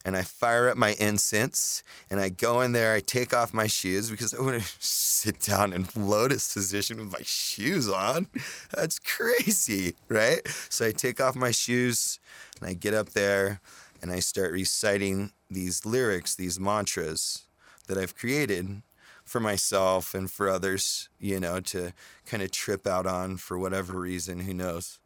[0.06, 2.94] and I fire up my incense and I go in there.
[2.94, 7.12] I take off my shoes because I want to sit down in lotus position with
[7.12, 8.28] my shoes on.
[8.76, 10.42] That's crazy, right?
[10.70, 12.20] So I take off my shoes
[12.60, 13.60] and I get up there
[14.02, 17.44] and I start reciting these lyrics, these mantras
[17.88, 18.82] that I've created
[19.26, 21.94] for myself and for others, you know, to
[22.26, 24.42] kind of trip out on for whatever reason.
[24.42, 25.00] Who knows?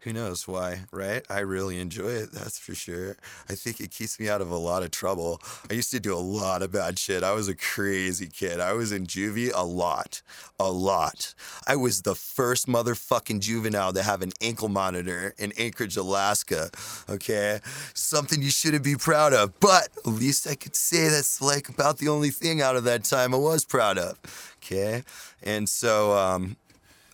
[0.00, 1.24] Who knows why, right?
[1.28, 3.16] I really enjoy it, that's for sure.
[3.48, 5.40] I think it keeps me out of a lot of trouble.
[5.70, 7.22] I used to do a lot of bad shit.
[7.22, 8.60] I was a crazy kid.
[8.60, 10.22] I was in juvie a lot,
[10.58, 11.34] a lot.
[11.66, 16.70] I was the first motherfucking juvenile to have an ankle monitor in Anchorage, Alaska.
[17.08, 17.60] Okay,
[17.92, 21.98] something you shouldn't be proud of, but at least I could say that's like about
[21.98, 24.18] the only thing out of that time I was proud of.
[24.62, 25.02] Okay,
[25.42, 26.56] and so um,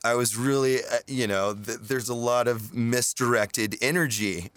[0.07, 4.53] I was really, uh, you know, th- there's a lot of misdirected energy.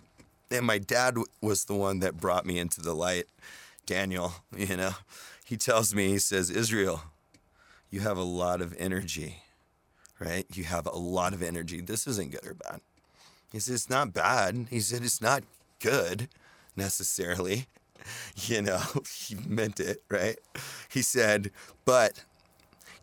[0.52, 3.26] And my dad w- was the one that brought me into the light.
[3.88, 4.92] Daniel, you know,
[5.44, 7.02] he tells me, he says, Israel,
[7.90, 9.42] you have a lot of energy,
[10.20, 10.46] right?
[10.54, 11.82] You have a lot of energy.
[11.82, 12.82] This isn't good or bad.
[13.52, 14.68] He said, it's not bad.
[14.70, 15.44] He said, it's not
[15.80, 16.30] good
[16.76, 17.66] necessarily.
[18.38, 18.82] You know,
[19.14, 20.38] he meant it, right?
[20.90, 21.52] He said,
[21.84, 22.24] but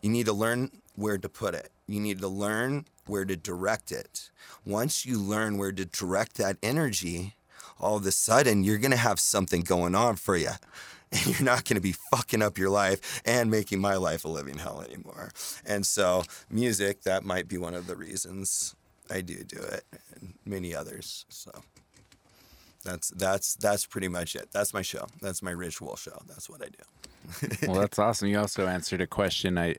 [0.01, 1.69] you need to learn where to put it.
[1.87, 4.29] You need to learn where to direct it.
[4.65, 7.35] Once you learn where to direct that energy,
[7.79, 10.51] all of a sudden you're going to have something going on for you.
[11.09, 14.27] And you're not going to be fucking up your life and making my life a
[14.27, 15.31] living hell anymore.
[15.65, 18.75] And so, music, that might be one of the reasons
[19.09, 21.25] I do do it, and many others.
[21.29, 21.63] So,
[22.83, 24.49] that's that's that's pretty much it.
[24.51, 25.07] That's my show.
[25.21, 26.21] That's my ritual show.
[26.27, 27.67] That's what I do.
[27.67, 28.27] well, that's awesome.
[28.27, 29.77] You also answered a question I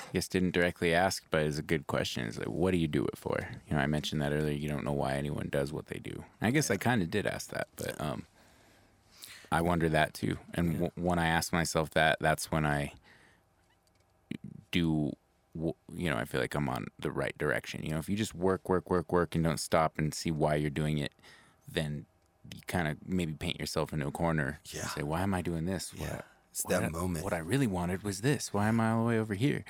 [0.00, 2.26] I guess didn't directly ask, but it's a good question.
[2.26, 3.48] It's like, what do you do it for?
[3.68, 4.54] You know, I mentioned that earlier.
[4.56, 6.24] You don't know why anyone does what they do.
[6.40, 8.24] I guess I kind of did ask that, but um,
[9.50, 10.38] I wonder that too.
[10.54, 12.92] And w- when I ask myself that, that's when I
[14.70, 15.12] do
[15.54, 17.82] w- you know, I feel like I'm on the right direction.
[17.82, 20.54] You know, if you just work, work, work, work, and don't stop and see why
[20.56, 21.12] you're doing it,
[21.66, 22.06] then
[22.54, 24.60] you kind of maybe paint yourself into a corner.
[24.72, 24.88] and Yeah.
[24.88, 25.92] Say, why am I doing this?
[25.92, 26.14] What Yeah.
[26.16, 27.24] I- It's what that I- moment.
[27.24, 28.52] What I really wanted was this.
[28.54, 29.64] Why am I all the way over here?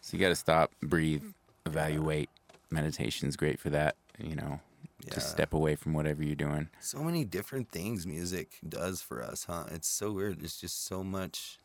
[0.00, 1.22] So you got to stop, breathe,
[1.66, 2.30] evaluate.
[2.70, 3.96] Meditation's great for that.
[4.18, 4.60] You know,
[5.04, 5.14] Yeah.
[5.14, 6.68] to step away from whatever you're doing.
[6.80, 9.64] so many different things music does for us, huh?
[9.70, 10.42] It's so weird.
[10.42, 11.58] It's just so much.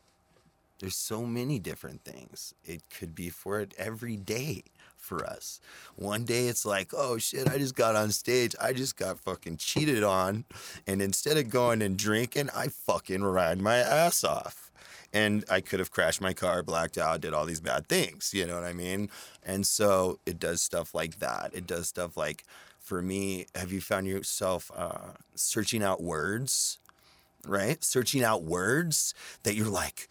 [0.78, 2.52] There's so many different things.
[2.64, 4.64] It could be for it every day
[4.96, 5.58] for us.
[5.94, 8.54] One day it's like, oh shit, I just got on stage.
[8.60, 10.44] I just got fucking cheated on.
[10.86, 14.65] And instead of going and drinking, I fucking ride my ass off.
[15.16, 18.32] And I could have crashed my car, blacked out, did all these bad things.
[18.34, 19.08] You know what I mean?
[19.42, 21.52] And so it does stuff like that.
[21.54, 22.44] It does stuff like,
[22.78, 26.78] for me, have you found yourself uh, searching out words?
[27.46, 27.82] right?
[27.82, 30.08] Searching out words that you're like,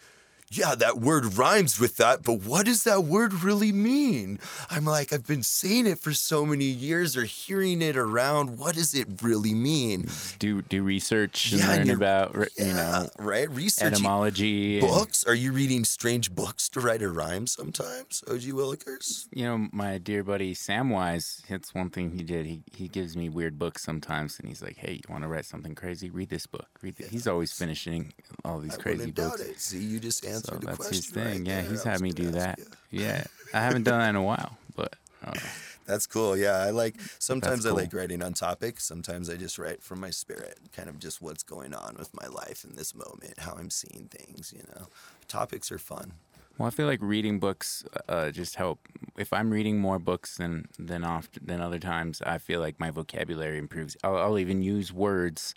[0.51, 4.39] yeah, that word rhymes with that, but what does that word really mean?
[4.69, 8.57] I'm like, I've been saying it for so many years or hearing it around.
[8.59, 10.07] What does it really mean?
[10.39, 13.49] Do do research and Yeah, and learn about r- you know right?
[13.49, 14.79] research etymology.
[14.79, 15.23] and- books.
[15.25, 19.25] Are you reading strange books to write a rhyme sometimes, OG Willikers?
[19.31, 22.45] you know, my dear buddy Samwise, that's one thing he did.
[22.45, 25.45] He he gives me weird books sometimes, and he's like, "Hey, you want to write
[25.45, 26.09] something crazy?
[26.09, 26.67] Read this book.
[26.81, 27.09] Read." This.
[27.09, 29.43] He's always finishing all these I crazy books.
[29.57, 30.95] See, you just answered So the that's question.
[30.95, 31.25] his thing.
[31.25, 31.71] right yeah, there.
[31.71, 32.59] he's had me do that.
[32.91, 33.01] you.
[33.03, 34.93] Yeah, I haven't done that in a while, but
[35.25, 35.33] uh,
[35.85, 36.35] That's cool.
[36.35, 36.95] Yeah, I like.
[37.19, 38.79] Sometimes I like writing on topic.
[38.79, 42.25] Sometimes I just write from my spirit, kind of just what's going on with my
[42.27, 44.51] life in this moment, how I'm seeing things.
[44.55, 44.87] You know,
[45.27, 46.13] topics are fun.
[46.57, 48.79] Well, I feel like reading books uh, just help.
[49.15, 52.89] If I'm reading more books than than often than other times, I feel like my
[52.89, 53.95] vocabulary improves.
[54.03, 55.53] I'll, I'll even use words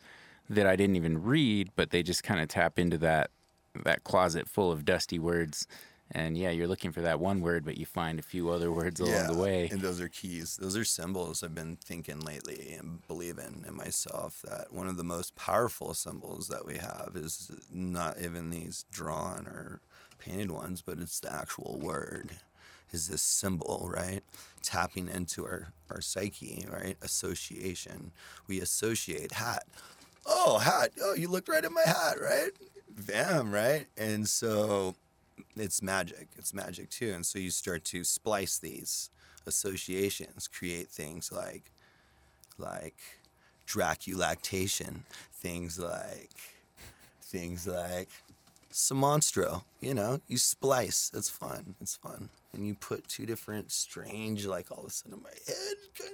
[0.50, 3.30] that I didn't even read, but they just kind of tap into that
[3.84, 5.66] that closet full of dusty words.
[6.10, 8.98] And yeah, you're looking for that one word, but you find a few other words
[8.98, 9.68] along the way.
[9.70, 10.56] and those are keys.
[10.56, 11.42] Those are symbols.
[11.42, 16.48] I've been thinking lately and believing in myself that one of the most powerful symbols
[16.48, 19.80] that we have is not even these drawn or
[20.18, 22.30] painted ones, but it's the actual word.
[22.90, 24.22] Is this symbol right?
[24.62, 26.96] Tapping into our our psyche, right?
[27.02, 28.12] Association.
[28.46, 29.64] We associate hat.
[30.24, 30.92] Oh, hat.
[31.02, 32.50] Oh, you looked right at my hat, right?
[32.90, 33.86] Bam, right?
[33.96, 34.94] And so
[35.56, 36.28] it's magic.
[36.36, 37.12] It's magic too.
[37.14, 39.10] And so you start to splice these
[39.46, 41.70] associations, create things like
[42.58, 42.96] like
[43.66, 45.00] Draculactation,
[45.32, 46.30] things like
[47.22, 48.08] things like
[48.72, 49.62] Simonstro.
[49.80, 51.10] You know, you splice.
[51.14, 51.74] It's fun.
[51.80, 52.30] It's fun.
[52.54, 56.12] And you put two different strange, like all of a sudden my head kind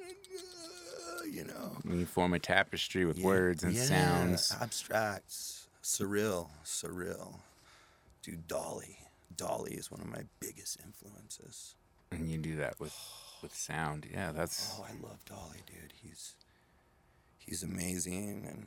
[1.22, 1.76] of, you know.
[1.84, 4.54] When you form a tapestry with Yeah, words and yeah, sounds.
[4.60, 5.32] Abstract,
[5.84, 7.40] surreal, surreal.
[8.22, 8.96] Dude, Dalí.
[9.36, 11.74] Dalí is one of my biggest influences.
[12.10, 12.96] And you do that with
[13.42, 14.06] with sound.
[14.10, 15.92] Yeah, that's Oh, I love Dalí, dude.
[16.02, 16.34] He's
[17.36, 18.66] he's amazing, and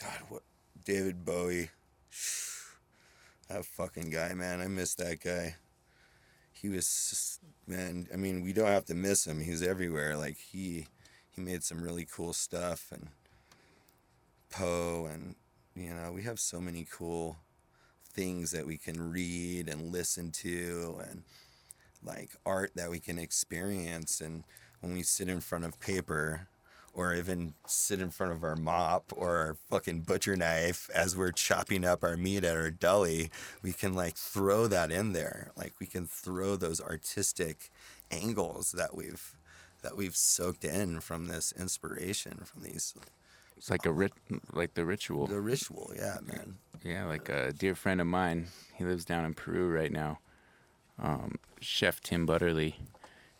[0.00, 0.42] God, what
[0.84, 1.70] David Bowie,
[3.48, 4.60] that fucking guy, man.
[4.60, 5.56] I miss that guy.
[6.52, 8.08] He was man.
[8.12, 9.40] I mean, we don't have to miss him.
[9.40, 10.16] He's everywhere.
[10.16, 10.86] Like he
[11.30, 13.08] he made some really cool stuff, and
[14.50, 15.36] Poe, and
[15.74, 17.36] you know, we have so many cool
[18.04, 21.22] things that we can read and listen to, and
[22.04, 24.20] like art that we can experience.
[24.20, 24.44] And
[24.80, 26.48] when we sit in front of paper
[26.92, 31.32] or even sit in front of our mop or our fucking butcher knife as we're
[31.32, 33.30] chopping up our meat at our deli
[33.62, 35.50] we can like throw that in there.
[35.56, 37.70] Like we can throw those artistic
[38.10, 39.34] angles that we've
[39.82, 42.94] that we've soaked in from this inspiration from these
[43.56, 44.12] it's like a rit
[44.52, 45.26] like the ritual.
[45.26, 48.48] the ritual yeah man Yeah, like a dear friend of mine.
[48.74, 50.18] He lives down in Peru right now.
[50.98, 52.76] Um, Chef Tim Butterly.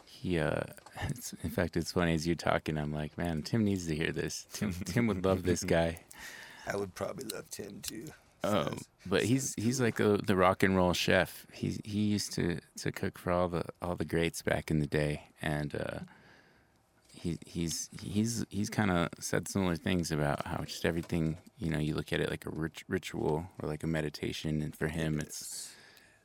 [0.07, 0.63] He, uh,
[1.11, 2.79] it's, in fact, it's funny as you're talking.
[2.79, 4.47] I'm like, man, Tim needs to hear this.
[4.53, 6.01] Tim, Tim would love this guy.
[6.67, 8.07] i would probably love tim too
[8.43, 11.47] Um, but he's he's like a, the rock and roll chef.
[11.53, 14.87] He he used to, to cook for all the all the greats back in the
[14.87, 16.01] day, and uh,
[17.25, 21.79] he he's he's he's kind of said similar things about how just everything you know
[21.79, 25.19] you look at it like a rit- ritual or like a meditation, and for him
[25.19, 25.73] it's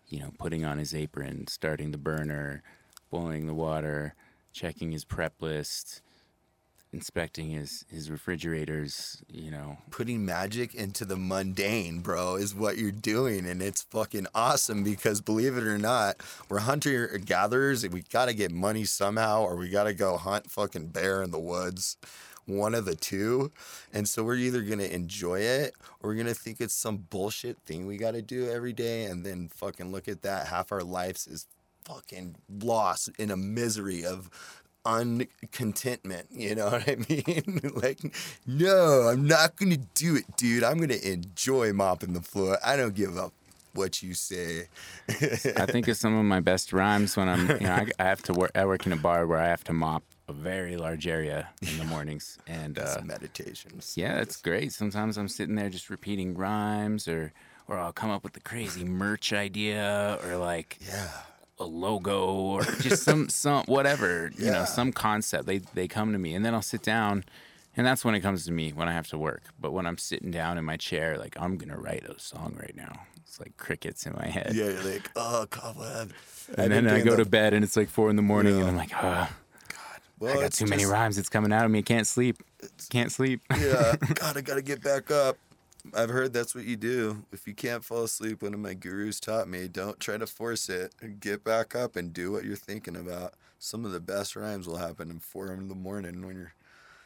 [0.09, 2.61] you know putting on his apron, starting the burner,
[3.09, 4.13] boiling the water,
[4.51, 6.01] checking his prep list,
[6.91, 12.91] inspecting his his refrigerators, you know, putting magic into the mundane, bro, is what you're
[12.91, 13.45] doing.
[13.45, 16.17] And it's fucking awesome because believe it or not,
[16.49, 20.87] we're hunter gatherers and we gotta get money somehow or we gotta go hunt fucking
[20.87, 21.97] bear in the woods.
[22.45, 23.51] One of the two.
[23.93, 27.85] And so we're either gonna enjoy it or we're gonna think it's some bullshit thing
[27.85, 30.47] we gotta do every day and then fucking look at that.
[30.47, 31.45] Half our lives is
[31.85, 34.29] fucking lost in a misery of
[34.85, 36.27] uncontentment.
[36.31, 37.61] You know what I mean?
[37.75, 37.99] like,
[38.45, 40.63] no, I'm not gonna do it, dude.
[40.63, 42.57] I'm gonna enjoy mopping the floor.
[42.65, 43.33] I don't give up
[43.73, 44.67] what you say.
[45.09, 48.21] I think of some of my best rhymes when I'm, you know, I, I have
[48.23, 48.51] to work.
[48.55, 51.77] I work in a bar where I have to mop a very large area in
[51.77, 53.93] the mornings, and uh, meditations.
[53.97, 54.71] yeah, it's great.
[54.73, 57.31] Sometimes I'm sitting there just repeating rhymes, or
[57.67, 61.09] or I'll come up with a crazy merch idea, or like Yeah.
[61.59, 65.45] A logo, or just some some whatever, you know, some concept.
[65.45, 67.25] They they come to me, and then I'll sit down.
[67.77, 69.43] And that's when it comes to me when I have to work.
[69.61, 72.75] But when I'm sitting down in my chair, like I'm gonna write a song right
[72.75, 73.01] now.
[73.17, 74.53] It's like crickets in my head.
[74.55, 76.11] Yeah, you're like, oh, cobweb.
[76.57, 78.75] And then I go to bed and it's like four in the morning and I'm
[78.75, 79.31] like, ah,
[80.17, 81.17] Well, I got it's too many rhymes.
[81.19, 81.79] It's coming out of me.
[81.79, 82.41] I can't sleep.
[82.89, 83.41] Can't sleep.
[83.51, 85.37] yeah, God, I gotta get back up.
[85.93, 87.25] I've heard that's what you do.
[87.31, 90.69] If you can't fall asleep, one of my gurus taught me, don't try to force
[90.69, 90.93] it.
[91.19, 93.33] Get back up and do what you're thinking about.
[93.59, 96.53] Some of the best rhymes will happen in four in the morning when you're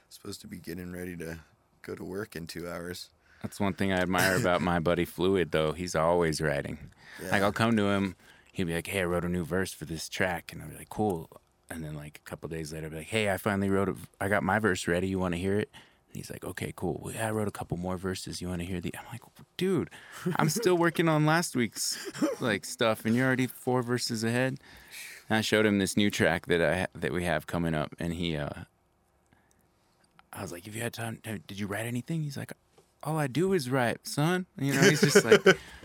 [0.09, 1.39] supposed to be getting ready to
[1.81, 3.09] go to work in two hours.
[3.41, 5.73] That's one thing I admire about my buddy Fluid, though.
[5.73, 6.77] He's always writing.
[7.31, 8.15] Like I'll come to him,
[8.51, 10.77] he'll be like, "Hey, I wrote a new verse for this track," and I'll be
[10.77, 11.29] like, "Cool."
[11.69, 13.95] And then like a couple days later, I'll be like, "Hey, I finally wrote it.
[14.21, 15.07] I got my verse ready.
[15.07, 15.69] You want to hear it?"
[16.13, 16.99] He's like, "Okay, cool.
[17.03, 18.41] Well, yeah, I wrote a couple more verses.
[18.41, 19.21] You want to hear the?" I'm like,
[19.57, 19.89] "Dude,
[20.37, 21.97] I'm still working on last week's
[22.39, 24.59] like stuff, and you're already four verses ahead."
[25.29, 28.13] And I showed him this new track that I that we have coming up, and
[28.13, 28.49] he, uh,
[30.31, 31.19] I was like, "Have you had time?
[31.23, 32.53] Did you write anything?" He's like,
[33.03, 34.45] all I do is write, son.
[34.57, 35.41] You know, he's just like,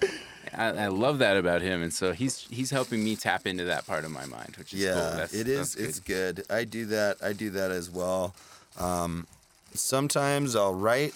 [0.54, 3.86] I, I love that about him, and so he's he's helping me tap into that
[3.86, 5.18] part of my mind, which is yeah, cool.
[5.18, 5.74] That's, it is.
[5.74, 6.44] that's It's good.
[6.48, 7.16] I do that.
[7.22, 8.34] I do that as well.
[8.78, 9.26] Um,
[9.74, 11.14] sometimes I'll write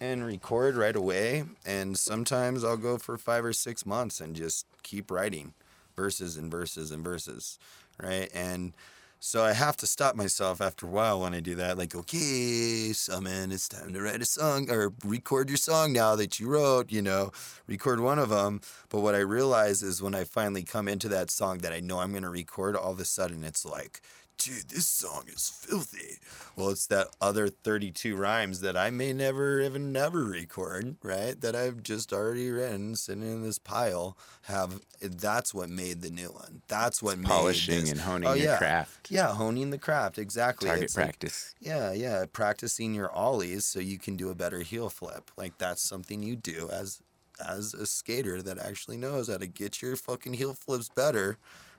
[0.00, 4.66] and record right away, and sometimes I'll go for five or six months and just
[4.82, 5.54] keep writing
[5.96, 7.58] verses and verses and verses,
[8.02, 8.28] right?
[8.34, 8.72] And
[9.20, 11.78] so I have to stop myself after a while when I do that.
[11.78, 16.38] Like, okay, Summon, it's time to write a song or record your song now that
[16.38, 17.32] you wrote, you know,
[17.66, 18.60] record one of them.
[18.90, 22.00] But what I realize is when I finally come into that song that I know
[22.00, 24.02] I'm going to record, all of a sudden it's like,
[24.38, 26.18] dude, this song is filthy.
[26.56, 31.40] Well, it's that other 32 rhymes that I may never even never record, right?
[31.40, 34.16] That I've just already written, sitting in this pile.
[34.42, 36.62] Have that's what made the new one.
[36.68, 37.90] That's what made polishing this.
[37.92, 38.58] and honing Oh, your yeah.
[38.58, 40.68] craft, Yeah, honing the craft exactly.
[40.68, 41.54] target It's like- practice.
[41.60, 45.30] yeah, yeah, practicing your ollies so you can do a better heel flip.
[45.36, 47.00] Like that's something you do as
[47.44, 51.36] as a skater that actually knows how to get your fucking heel flips better,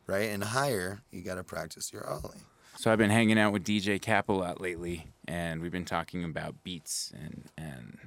[0.07, 0.29] right?
[0.29, 2.39] And higher, you got to practice your ollie.
[2.77, 6.23] So I've been hanging out with DJ Cap a lot lately, and we've been talking
[6.23, 7.97] about beats and and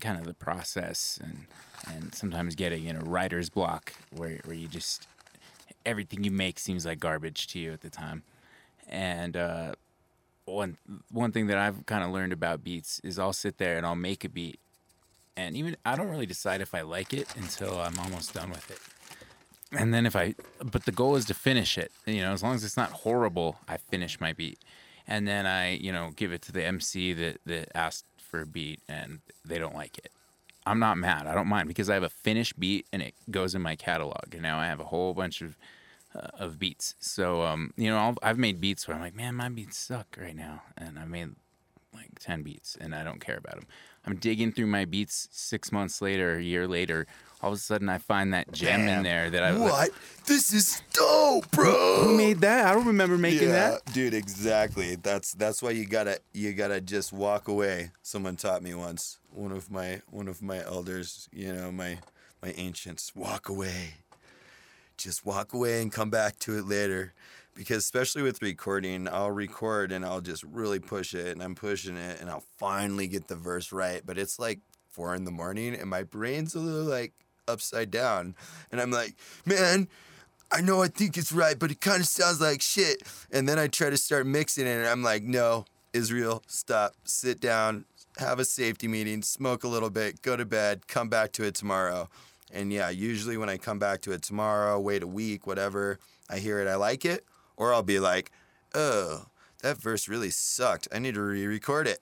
[0.00, 1.46] kind of the process and
[1.88, 5.06] and sometimes getting in a writer's block where where you just
[5.84, 8.22] everything you make seems like garbage to you at the time.
[8.88, 9.72] And uh,
[10.44, 10.76] one
[11.10, 13.96] one thing that I've kind of learned about beats is I'll sit there and I'll
[13.96, 14.60] make a beat,
[15.36, 18.70] and even I don't really decide if I like it until I'm almost done with
[18.70, 18.78] it
[19.72, 21.92] and then if I, but the goal is to finish it.
[22.06, 24.58] You know, as long as it's not horrible, I finish my beat,
[25.06, 28.46] and then I, you know, give it to the MC that that asked for a
[28.46, 30.10] beat, and they don't like it.
[30.64, 31.26] I'm not mad.
[31.26, 34.32] I don't mind because I have a finished beat and it goes in my catalog,
[34.32, 35.56] and now I have a whole bunch of
[36.14, 36.94] uh, of beats.
[37.00, 40.16] So, um, you know, I'll, I've made beats where I'm like, man, my beats suck
[40.20, 41.30] right now, and I made
[41.94, 43.66] like 10 beats and I don't care about them.
[44.04, 47.06] I'm digging through my beats six months later, a year later.
[47.40, 49.90] All of a sudden, I find that gem in there that I What?
[50.26, 52.04] This is dope, bro.
[52.04, 52.66] Who made that?
[52.66, 53.84] I don't remember making that.
[53.92, 54.14] dude.
[54.14, 54.94] Exactly.
[54.96, 57.90] That's that's why you gotta you gotta just walk away.
[58.02, 59.18] Someone taught me once.
[59.32, 61.98] One of my one of my elders, you know, my
[62.42, 63.12] my ancients.
[63.16, 63.94] Walk away.
[64.96, 67.12] Just walk away and come back to it later.
[67.54, 71.96] Because especially with recording, I'll record and I'll just really push it and I'm pushing
[71.96, 74.00] it and I'll finally get the verse right.
[74.04, 77.12] But it's like four in the morning and my brain's a little like
[77.48, 78.34] upside down.
[78.70, 79.88] And I'm like, man,
[80.50, 83.02] I know I think it's right, but it kind of sounds like shit.
[83.30, 87.40] And then I try to start mixing it, and I'm like, no, Israel, stop, sit
[87.40, 87.86] down,
[88.18, 91.54] have a safety meeting, smoke a little bit, go to bed, come back to it
[91.54, 92.08] tomorrow.
[92.52, 95.98] And yeah, usually when I come back to it tomorrow, wait a week, whatever,
[96.28, 97.24] I hear it, I like it,
[97.62, 98.30] or I'll be like,
[98.74, 99.26] oh,
[99.62, 100.88] that verse really sucked.
[100.92, 102.00] I need to re record it.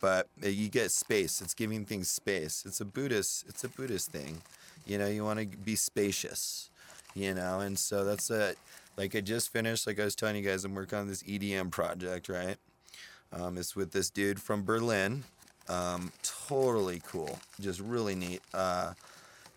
[0.00, 1.40] But uh, you get space.
[1.40, 2.64] It's giving things space.
[2.66, 3.44] It's a Buddhist.
[3.48, 4.42] It's a Buddhist thing.
[4.86, 6.70] You know, you want to be spacious
[7.14, 8.58] you know and so that's it
[8.96, 11.70] like i just finished like i was telling you guys i'm working on this edm
[11.70, 12.56] project right
[13.32, 15.24] um, it's with this dude from berlin
[15.68, 18.92] um, totally cool just really neat uh,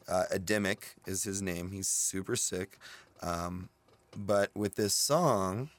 [0.08, 2.78] uh, Ademic is his name he's super sick
[3.22, 3.70] Um,
[4.16, 5.70] but with this song,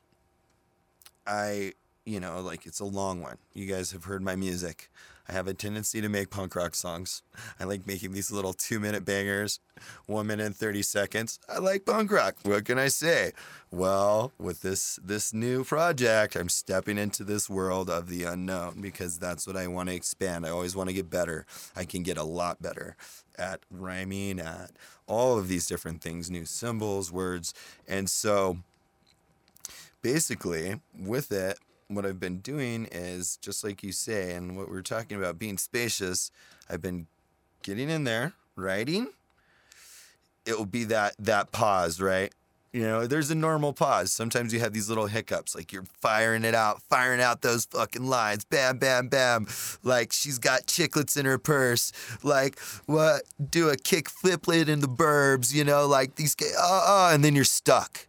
[1.26, 1.72] I,
[2.04, 3.38] you know, like it's a long one.
[3.54, 4.90] You guys have heard my music.
[5.28, 7.22] I have a tendency to make punk rock songs.
[7.60, 9.60] I like making these little two minute bangers,
[10.06, 11.38] one minute and 30 seconds.
[11.48, 12.36] I like punk rock.
[12.44, 13.32] What can I say?
[13.70, 19.18] Well, with this this new project, I'm stepping into this world of the unknown because
[19.18, 20.46] that's what I want to expand.
[20.46, 21.44] I always want to get better.
[21.76, 22.96] I can get a lot better
[23.38, 24.70] at rhyming, at
[25.06, 27.52] all of these different things, new symbols, words.
[27.86, 28.58] And so
[30.00, 31.58] basically, with it,
[31.88, 35.38] what I've been doing is just like you say, and what we were talking about
[35.38, 36.30] being spacious,
[36.68, 37.06] I've been
[37.62, 39.08] getting in there, writing.
[40.46, 42.32] It will be that that pause, right?
[42.72, 44.12] You know, there's a normal pause.
[44.12, 48.06] Sometimes you have these little hiccups, like you're firing it out, firing out those fucking
[48.06, 49.46] lines, bam, bam, bam.
[49.82, 51.92] Like she's got chiclets in her purse.
[52.22, 53.22] Like what?
[53.50, 56.36] Do a kick fliplet in the burbs, you know, like these.
[56.40, 58.06] Uh, uh, and then you're stuck.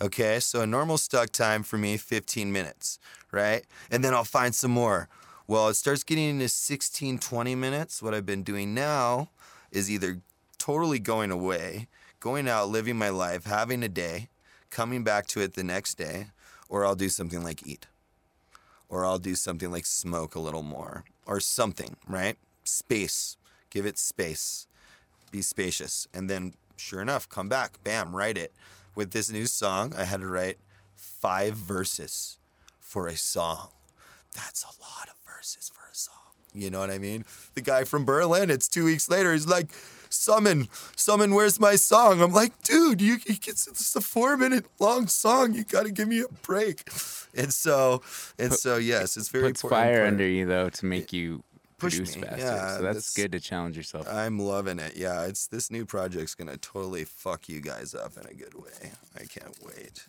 [0.00, 2.98] Okay, so a normal stuck time for me, 15 minutes,
[3.32, 3.64] right?
[3.90, 5.08] And then I'll find some more.
[5.46, 8.02] Well, it starts getting into 16, 20 minutes.
[8.02, 9.30] What I've been doing now
[9.72, 10.20] is either
[10.58, 11.88] totally going away,
[12.20, 14.28] going out, living my life, having a day,
[14.70, 16.28] coming back to it the next day,
[16.68, 17.86] or I'll do something like eat,
[18.88, 22.36] or I'll do something like smoke a little more, or something, right?
[22.62, 23.36] Space.
[23.70, 24.68] Give it space
[25.30, 26.08] be spacious.
[26.14, 28.52] And then, sure enough, come back, bam, write it.
[28.98, 30.58] With this new song, I had to write
[30.96, 32.38] five verses
[32.80, 33.68] for a song.
[34.34, 36.14] That's a lot of verses for a song.
[36.52, 37.24] You know what I mean?
[37.54, 39.68] The guy from Berlin, it's two weeks later, he's like,
[40.10, 42.20] Summon, Summon, where's my song?
[42.20, 45.54] I'm like, dude, you, you it's, it's a four minute long song.
[45.54, 46.82] You got to give me a break.
[47.36, 48.02] And so,
[48.36, 49.80] and so, yes, it's very Puts important.
[49.86, 50.08] fire part.
[50.08, 51.44] under you though to make you
[51.78, 52.36] Push me, faster.
[52.38, 54.06] yeah, so that's, that's- good to challenge yourself.
[54.10, 54.96] I'm loving it.
[54.96, 58.90] Yeah, it's this new project's gonna totally fuck you guys up in a good way.
[59.16, 60.06] I can't wait.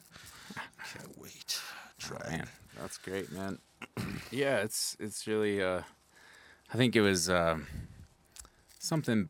[0.93, 1.59] Can't wait.
[1.99, 2.17] Try.
[2.25, 2.47] Oh, Man,
[2.81, 3.59] that's great, man.
[4.31, 5.61] yeah, it's it's really.
[5.61, 5.81] Uh,
[6.73, 7.67] I think it was um
[8.79, 9.29] something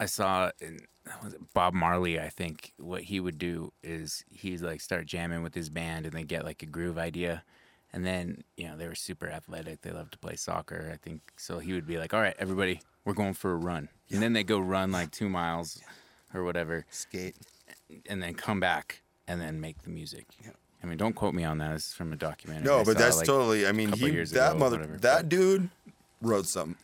[0.00, 0.80] I saw in
[1.22, 2.18] was it Bob Marley.
[2.20, 6.14] I think what he would do is he'd like start jamming with his band, and
[6.14, 7.42] they get like a groove idea,
[7.92, 9.82] and then you know they were super athletic.
[9.82, 10.90] They loved to play soccer.
[10.92, 11.58] I think so.
[11.58, 14.44] He would be like, "All right, everybody, we're going for a run," and then they
[14.44, 15.80] go run like two miles
[16.34, 17.36] or whatever Skate.
[18.08, 20.26] and then come back and then make the music.
[20.82, 21.72] I mean, don't quote me on that.
[21.72, 22.64] This is from a documentary.
[22.64, 23.66] No, I but that's like, totally.
[23.66, 25.70] I mean, he that ago, mother whatever, that but- dude
[26.20, 26.76] wrote some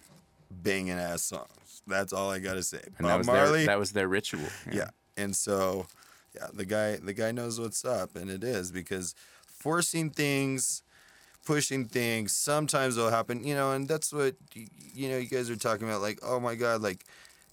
[0.50, 1.82] banging ass songs.
[1.86, 2.80] That's all I gotta say.
[2.98, 3.58] And that Bob was Marley.
[3.60, 4.46] their that was their ritual.
[4.70, 4.90] yeah.
[5.16, 5.86] And so,
[6.34, 9.14] yeah, the guy the guy knows what's up, and it is because
[9.46, 10.82] forcing things,
[11.44, 13.44] pushing things, sometimes it'll happen.
[13.44, 15.18] You know, and that's what you know.
[15.18, 17.04] You guys are talking about, like, oh my god, like,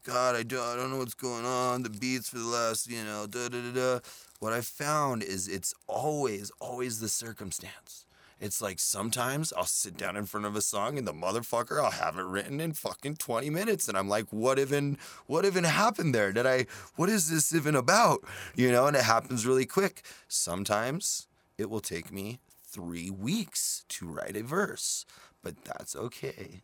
[0.03, 1.83] God, I don't, I don't know what's going on.
[1.83, 3.99] The beats for the last, you know, da da da da.
[4.39, 8.05] What I found is it's always, always the circumstance.
[8.39, 11.91] It's like sometimes I'll sit down in front of a song and the motherfucker I'll
[11.91, 16.15] have it written in fucking 20 minutes and I'm like what even what even happened
[16.15, 16.31] there?
[16.31, 16.65] Did I
[16.95, 18.23] what is this even about?
[18.55, 20.03] You know, and it happens really quick.
[20.29, 21.27] Sometimes
[21.57, 22.39] it will take me
[22.72, 25.05] 3 weeks to write a verse,
[25.43, 26.61] but that's okay.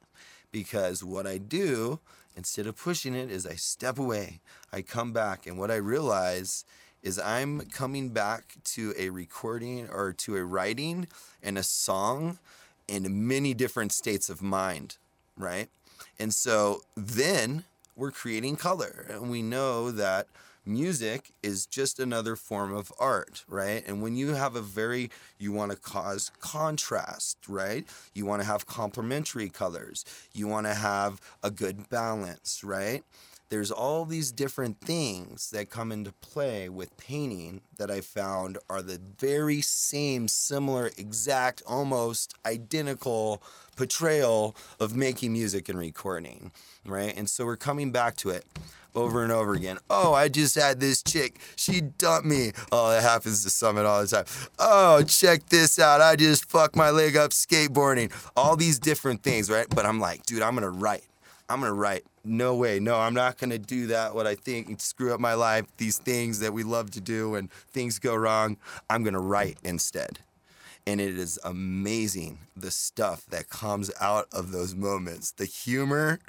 [0.52, 2.00] Because what I do
[2.36, 4.40] instead of pushing it is I step away.
[4.72, 6.66] I come back and what I realize
[7.02, 11.08] is I'm coming back to a recording or to a writing
[11.44, 12.40] and a song
[12.88, 14.98] in many different states of mind,
[15.38, 15.70] right?
[16.20, 17.64] And so then
[17.96, 20.28] we're creating color and we know that
[20.66, 23.84] music is just another form of art, right?
[23.88, 27.86] And when you have a very, you want to cause contrast, right?
[28.14, 30.06] You want to have complementary colors.
[30.34, 33.04] You want to have a good balance, right?
[33.56, 38.82] There's all these different things that come into play with painting that I found are
[38.82, 43.42] the very same, similar, exact, almost identical
[43.78, 46.52] portrayal of making music and recording,
[46.86, 47.16] right?
[47.16, 48.44] And so we're coming back to it
[48.94, 49.78] over and over again.
[49.90, 51.40] Oh, I just had this chick.
[51.56, 52.52] She dumped me.
[52.74, 54.26] Oh, that happens to Summon all the time.
[54.60, 56.02] Oh, check this out.
[56.02, 58.12] I just fucked my leg up skateboarding.
[58.36, 59.68] All these different things, right?
[59.74, 61.06] But I'm like, dude, I'm going to write.
[61.48, 62.04] I'm going to write.
[62.26, 62.80] No way.
[62.80, 64.16] No, I'm not going to do that.
[64.16, 67.36] What I think and screw up my life, these things that we love to do
[67.36, 68.58] and things go wrong.
[68.90, 70.20] I'm going to write instead.
[70.88, 75.32] And it is amazing the stuff that comes out of those moments.
[75.32, 76.20] The humor,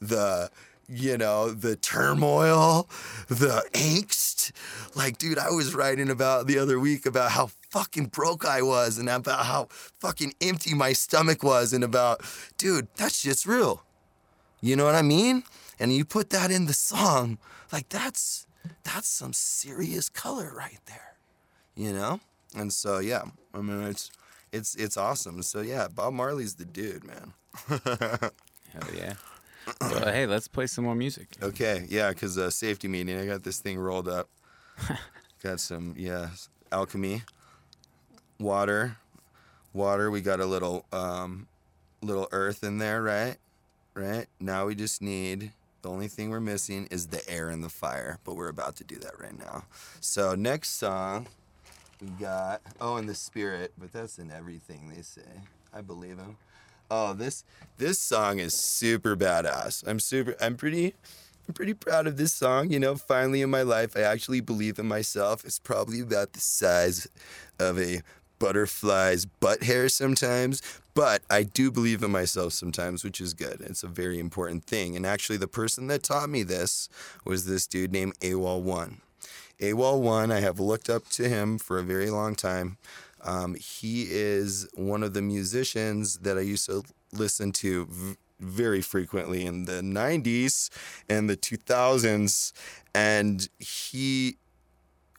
[0.00, 0.50] the
[0.88, 2.88] you know, the turmoil,
[3.28, 4.52] the angst.
[4.94, 8.98] Like, dude, I was writing about the other week about how fucking broke I was
[8.98, 12.20] and about how fucking empty my stomach was and about,
[12.58, 13.82] dude, that's just real.
[14.64, 15.42] You know what I mean?
[15.78, 17.36] And you put that in the song,
[17.70, 18.46] like that's
[18.82, 21.16] that's some serious color right there,
[21.76, 22.20] you know.
[22.56, 24.10] And so yeah, I mean it's
[24.52, 25.42] it's it's awesome.
[25.42, 27.34] So yeah, Bob Marley's the dude, man.
[27.68, 29.14] Hell yeah.
[29.82, 31.28] well, hey, let's play some more music.
[31.42, 34.30] Okay, yeah, because uh, safety meeting, I got this thing rolled up.
[35.42, 36.28] got some, yeah,
[36.72, 37.22] alchemy,
[38.40, 38.96] water,
[39.74, 40.10] water.
[40.10, 41.48] We got a little, um,
[42.02, 43.36] little earth in there, right?
[43.94, 44.26] Right.
[44.40, 45.52] Now we just need.
[45.82, 48.84] The only thing we're missing is the air and the fire, but we're about to
[48.84, 49.66] do that right now.
[50.00, 51.28] So next song,
[52.00, 55.22] we got oh, and the spirit, but that's in everything they say.
[55.72, 56.38] I believe him.
[56.90, 57.44] Oh, this
[57.78, 59.86] this song is super badass.
[59.86, 60.34] I'm super.
[60.40, 60.94] I'm pretty.
[61.46, 62.70] I'm pretty proud of this song.
[62.70, 65.44] You know, finally in my life, I actually believe in myself.
[65.44, 67.06] It's probably about the size
[67.58, 68.02] of a
[68.44, 70.60] butterfly's butt hair sometimes,
[70.92, 73.62] but I do believe in myself sometimes, which is good.
[73.62, 74.94] It's a very important thing.
[74.96, 76.90] And actually, the person that taught me this
[77.24, 79.00] was this dude named AWOL One.
[79.60, 82.76] AWOL One, I have looked up to him for a very long time.
[83.22, 86.82] Um, he is one of the musicians that I used to
[87.14, 90.68] listen to v- very frequently in the 90s
[91.08, 92.52] and the 2000s.
[92.94, 94.36] And he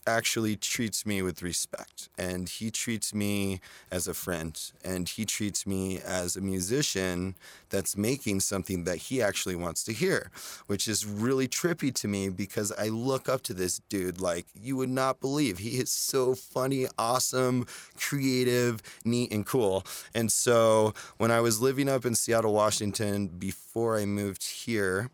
[0.08, 3.60] actually treats me with respect and he treats me
[3.92, 7.36] as a friend and he treats me as a musician
[7.70, 10.32] that's making something that he actually wants to hear
[10.68, 14.76] which is really trippy to me because I look up to this dude like you
[14.78, 15.60] would not believe.
[15.60, 17.66] He is so funny awesome
[17.98, 19.84] creative neat and cool.
[20.14, 25.10] And so when I was living up in Seattle Washington before I moved here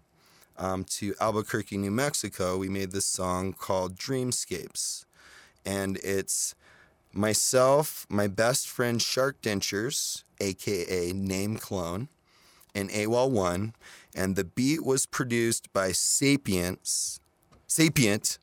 [0.57, 5.05] um, to Albuquerque, New Mexico, we made this song called Dreamscapes.
[5.65, 6.55] And it's
[7.13, 12.07] myself, my best friend Shark Dentures, aka Name Clone,
[12.73, 13.73] and AWOL One.
[14.15, 17.19] And the beat was produced by Sapience.
[17.67, 18.37] Sapient.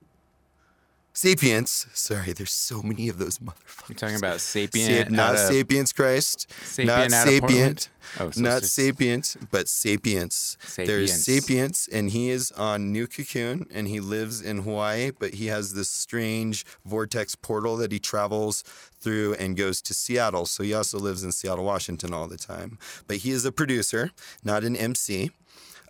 [1.19, 1.87] Sapience.
[1.95, 3.89] Sorry, there's so many of those motherfuckers.
[3.89, 5.09] You're talking about Sapient.
[5.09, 6.47] Sa- not of- Sapience Christ.
[6.63, 7.27] Sapient not?
[7.27, 7.89] Sapient.
[8.21, 10.57] Oh, so not Sapient, but Sapience.
[10.77, 11.25] There's.
[11.25, 15.75] Sapience, and he is on New Cocoon, and he lives in Hawaii, but he has
[15.75, 18.63] this strange vortex portal that he travels
[19.01, 20.47] through and goes to Seattle.
[20.47, 22.79] So he also lives in Seattle, Washington all the time.
[23.09, 24.13] But he is a producer,
[24.45, 25.33] not an MC.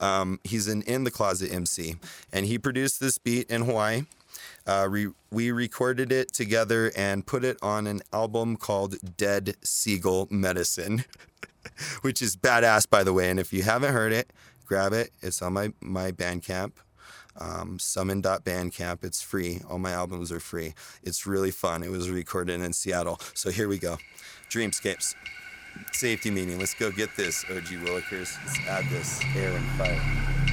[0.00, 1.96] Um, he's an in the closet MC,
[2.32, 4.06] and he produced this beat in Hawaii.
[4.68, 10.28] Uh, re- we recorded it together and put it on an album called Dead Seagull
[10.30, 11.04] Medicine,
[12.02, 13.30] which is badass, by the way.
[13.30, 14.30] And if you haven't heard it,
[14.66, 15.10] grab it.
[15.22, 16.72] It's on my, my Bandcamp,
[17.38, 19.04] um, summon.bandcamp.
[19.04, 19.62] It's free.
[19.70, 20.74] All my albums are free.
[21.02, 21.82] It's really fun.
[21.82, 23.18] It was recorded in Seattle.
[23.32, 23.96] So here we go
[24.50, 25.14] Dreamscapes.
[25.92, 26.58] Safety meeting.
[26.58, 28.36] Let's go get this, OG Willikers.
[28.44, 30.47] Let's add this air and fire.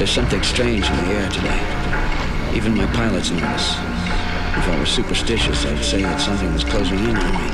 [0.00, 1.60] There's something strange in the air today.
[2.56, 3.76] Even my pilots notice.
[4.56, 7.52] If I were superstitious, I'd say that something was closing in on me.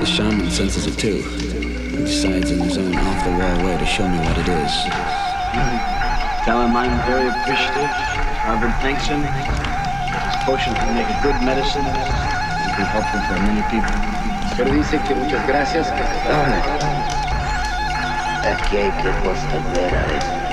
[0.00, 1.20] The shaman senses it too.
[1.20, 4.72] He decides in his own off-the-wall way to show me what it is.
[6.48, 7.92] Tell him I'm very appreciative.
[8.48, 9.20] Robert thanks him.
[9.28, 11.84] His potion can make a good medicine.
[11.84, 13.92] It'll be helpful for many people.
[14.56, 15.84] Pero dice que muchas gracias.
[18.40, 19.84] Aquí hay que constatar
[20.24, 20.43] No,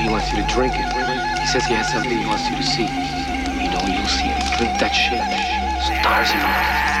[0.00, 0.86] he wants you to drink it.
[1.40, 2.86] He says he has something he wants you to see.
[2.86, 4.40] You know you'll see it.
[4.58, 5.22] Drink that shit.
[5.82, 6.98] Stars in eyes.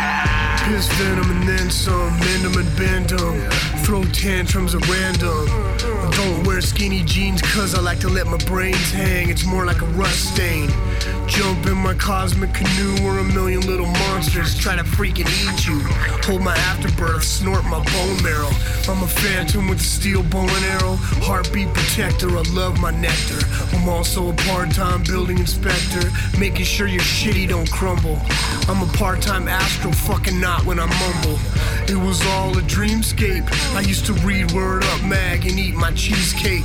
[0.68, 3.50] Piss venom and then some, mend 'em and bend 'em.
[3.84, 5.48] Throw tantrums at random.
[5.48, 9.30] I don't wear skinny jeans cause I like to let my brains hang.
[9.30, 10.70] It's more like a rust stain.
[11.28, 15.78] Jump in my cosmic canoe where a million little monsters try to freaking eat you.
[16.26, 18.50] Hold my afterbirth, snort my bone marrow.
[18.88, 20.96] I'm a phantom with a steel bow and arrow.
[21.22, 23.38] Heartbeat protector, I love my nectar.
[23.76, 28.18] I'm also a part-time building inspector, making sure your shitty don't crumble.
[28.66, 31.38] I'm a part-time astro fucking not when I mumble.
[31.88, 33.48] It was all a dreamscape.
[33.74, 36.64] I used to read Word Up Mag and eat my cheesecake.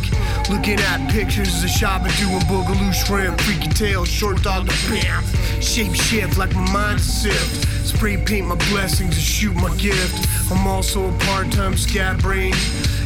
[0.50, 5.24] Looking at pictures of Shabba doing boogaloo shrimp, freaky tail, short dog to bam.
[5.62, 7.88] Shape shift like my mind's a sift.
[7.88, 10.28] Spray paint my blessings and shoot my gift.
[10.52, 12.54] I'm also a part-time scat brain.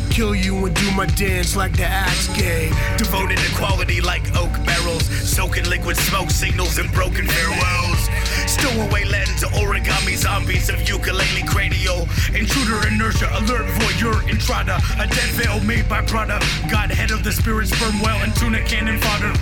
[0.09, 2.71] kill you and do my dance like the Axe Gang.
[2.97, 8.06] Devoted to quality like oak barrels, soaking liquid smoke signals and broken farewells.
[8.47, 12.07] Stowaway lens, origami zombies of ukulele cranial.
[12.33, 14.77] Intruder inertia, alert voyeur intrada.
[14.99, 16.39] A dead veil made by Prada.
[16.71, 19.33] Godhead of the spirit, sperm whale, and tuna cannon fodder.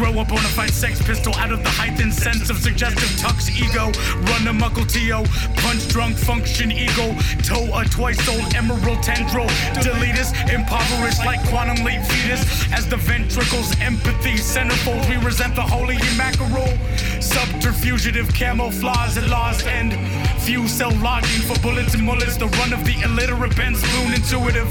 [0.00, 3.52] Grow up on a fight sex pistol out of the heightened sense of suggestive tux
[3.52, 3.92] ego.
[4.32, 5.24] Run a muckle Tio,
[5.60, 7.12] punch drunk function ego.
[7.44, 9.44] Toe a twice old emerald tendril.
[9.76, 12.40] Deletus, impoverished like quantum leap fetus.
[12.72, 16.72] As the ventricles empathy centerfolds, we resent the holy mackerel.
[17.20, 19.92] Subterfugitive camouflage at lost end.
[20.40, 22.38] Few cell lodging for bullets and mullets.
[22.38, 24.70] The run of the illiterate Ben Spoon intuitive.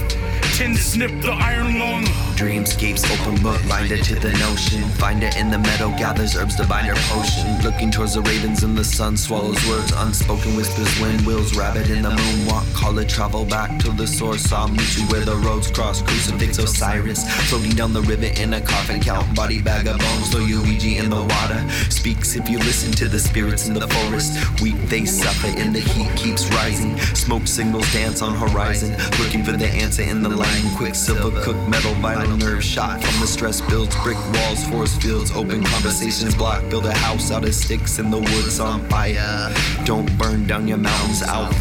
[0.57, 2.28] Tin snip the iron lung.
[2.39, 4.81] Dreamscapes open book, binder to the notion.
[4.91, 7.61] Find it in the meadow, gathers herbs to bind her potion.
[7.63, 9.91] Looking towards the ravens and the sun swallows words.
[9.91, 12.73] Unspoken whispers, wind wheels, rabbit in the moonwalk.
[12.73, 14.53] Call it travel back to the source.
[14.53, 16.01] I'll meet you where the roads cross.
[16.01, 19.01] Crucifix Osiris, floating down the river in a coffin.
[19.01, 21.69] Count body bag of bones, throw Luigi in the water.
[21.89, 24.61] Speaks if you listen to the spirits in the forest.
[24.61, 26.97] Weep they suffer in the heat keeps rising.
[27.15, 28.95] Smoke signals dance on horizon.
[29.19, 30.77] Looking for the answer in the line.
[30.77, 31.93] Quicksilver cooked metal,
[32.29, 33.95] vital nerve shot from the stress builds.
[34.03, 36.67] Brick walls, forest fields, open conversations block.
[36.69, 39.53] Build a house out of sticks in the woods on fire.
[39.85, 41.53] Don't burn down your mountains, out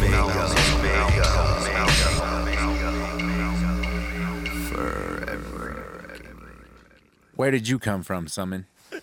[7.35, 8.65] Where did you come from, Summon?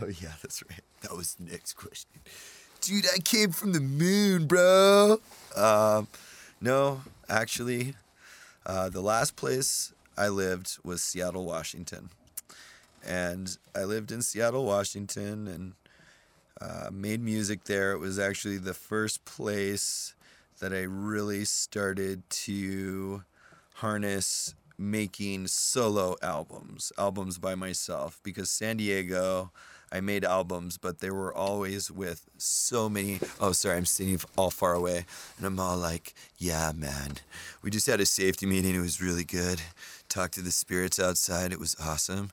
[0.00, 0.82] Oh yeah, that's right.
[1.00, 2.20] That was the next question.
[2.80, 5.18] Dude, I came from the moon, bro.
[5.56, 6.06] Um,
[6.60, 7.94] no, actually,
[8.64, 12.10] uh, the last place I lived was Seattle, Washington,
[13.06, 15.72] and I lived in Seattle, Washington, and
[16.60, 17.92] uh, made music there.
[17.92, 20.14] It was actually the first place
[20.60, 23.24] that I really started to
[23.74, 29.50] harness making solo albums, albums by myself, because San Diego,
[29.92, 33.20] I made albums, but they were always with so many.
[33.40, 35.06] Oh, sorry, I'm sitting all far away,
[35.36, 37.18] and I'm all like, "Yeah, man,
[37.62, 38.74] we just had a safety meeting.
[38.74, 39.60] It was really good.
[40.08, 41.52] Talked to the spirits outside.
[41.52, 42.30] It was awesome."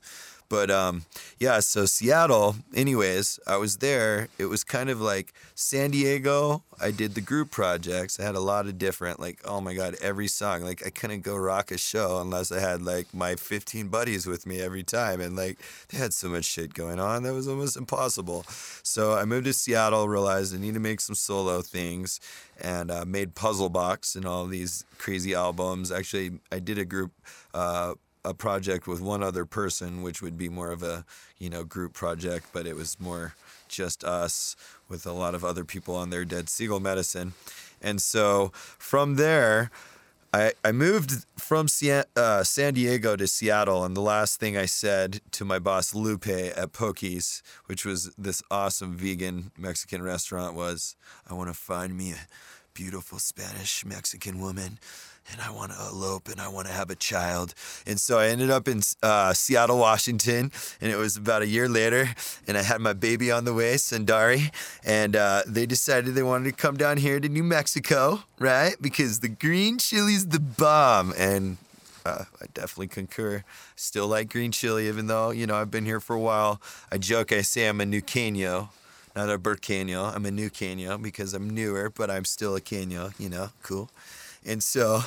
[0.52, 1.06] But um,
[1.38, 4.28] yeah, so Seattle, anyways, I was there.
[4.38, 6.62] It was kind of like San Diego.
[6.78, 8.20] I did the group projects.
[8.20, 10.60] I had a lot of different, like, oh my God, every song.
[10.60, 14.44] Like, I couldn't go rock a show unless I had like my 15 buddies with
[14.44, 15.22] me every time.
[15.22, 18.44] And like, they had so much shit going on that was almost impossible.
[18.82, 22.20] So I moved to Seattle, realized I need to make some solo things,
[22.60, 25.90] and uh, made Puzzle Box and all these crazy albums.
[25.90, 27.12] Actually, I did a group.
[27.54, 27.94] Uh,
[28.24, 31.04] a project with one other person, which would be more of a
[31.38, 33.34] you know group project, but it was more
[33.68, 34.56] just us
[34.88, 37.34] with a lot of other people on their Dead Seagull Medicine,
[37.80, 39.70] and so from there.
[40.34, 44.64] I, I moved from San, uh, San Diego to Seattle, and the last thing I
[44.64, 50.96] said to my boss Lupe at Pokez, which was this awesome vegan Mexican restaurant, was,
[51.28, 52.26] "I want to find me a
[52.72, 54.78] beautiful Spanish Mexican woman
[55.30, 57.54] and I want to elope and I want to have a child.
[57.86, 60.50] And so I ended up in uh, Seattle, Washington,
[60.80, 62.08] and it was about a year later,
[62.46, 64.52] and I had my baby on the way, Sundari,
[64.84, 68.76] and uh, they decided they wanted to come down here to New Mexico, right?
[68.80, 71.56] Because the green chili's the bomb, and
[72.04, 73.44] uh, I definitely concur.
[73.76, 76.60] Still like green chili, even though you know I've been here for a while.
[76.90, 78.70] I joke, I say I'm a new Canio,
[79.14, 80.14] not a Burkano.
[80.14, 83.10] I'm a new Canio because I'm newer, but I'm still a Canio.
[83.18, 83.90] You know, cool.
[84.44, 85.02] And so,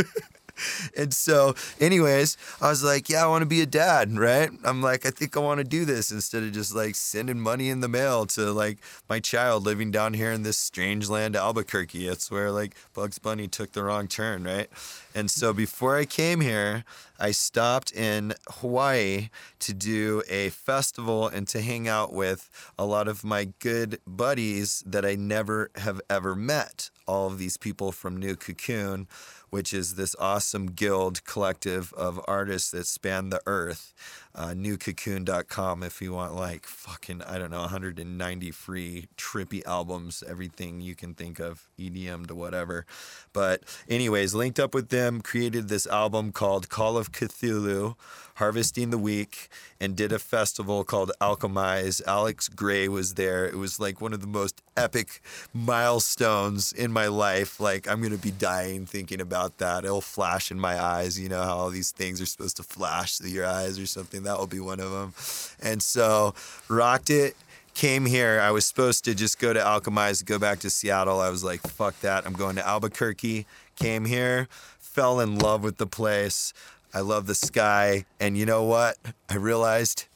[0.96, 4.50] and so, anyways, I was like, yeah, I want to be a dad, right?
[4.64, 7.68] I'm like, I think I want to do this instead of just like sending money
[7.68, 12.06] in the mail to like my child living down here in this strange land, Albuquerque.
[12.08, 14.68] It's where like Bugs Bunny took the wrong turn, right?
[15.14, 16.84] And so before I came here,
[17.18, 19.28] I stopped in Hawaii
[19.60, 24.82] to do a festival and to hang out with a lot of my good buddies
[24.86, 26.90] that I never have ever met.
[27.06, 29.06] All of these people from New Cocoon,
[29.52, 33.92] which is this awesome guild collective of artists that span the earth.
[34.34, 40.80] Uh, newcocoon.com if you want like fucking I don't know 190 free trippy albums, everything
[40.80, 42.86] you can think of, EDM to whatever.
[43.34, 47.94] But anyways, linked up with them, created this album called Call of Cthulhu,
[48.36, 52.00] Harvesting the Week, and did a festival called Alchemize.
[52.06, 53.46] Alex Grey was there.
[53.46, 55.20] It was like one of the most epic
[55.52, 57.60] milestones in my life.
[57.60, 59.84] Like I'm gonna be dying thinking about that.
[59.84, 61.20] It'll flash in my eyes.
[61.20, 64.21] You know how all these things are supposed to flash through your eyes or something.
[64.24, 65.14] That will be one of them.
[65.60, 66.34] And so
[66.68, 67.36] rocked it
[67.74, 68.40] came here.
[68.40, 71.20] I was supposed to just go to Alchemize, go back to Seattle.
[71.20, 72.26] I was like, fuck that.
[72.26, 73.46] I'm going to Albuquerque.
[73.76, 74.48] Came here,
[74.78, 76.52] fell in love with the place.
[76.94, 78.04] I love the sky.
[78.20, 78.98] And you know what?
[79.28, 80.06] I realized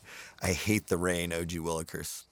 [0.42, 2.24] I hate the rain, OG Willikers.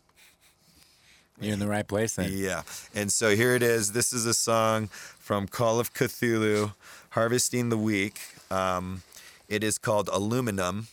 [1.41, 2.31] You're in the right place then.
[2.33, 2.63] Yeah.
[2.95, 3.93] And so here it is.
[3.93, 6.75] This is a song from Call of Cthulhu,
[7.11, 8.21] Harvesting the Week.
[8.51, 9.03] Um,
[9.49, 10.87] it is called Aluminum,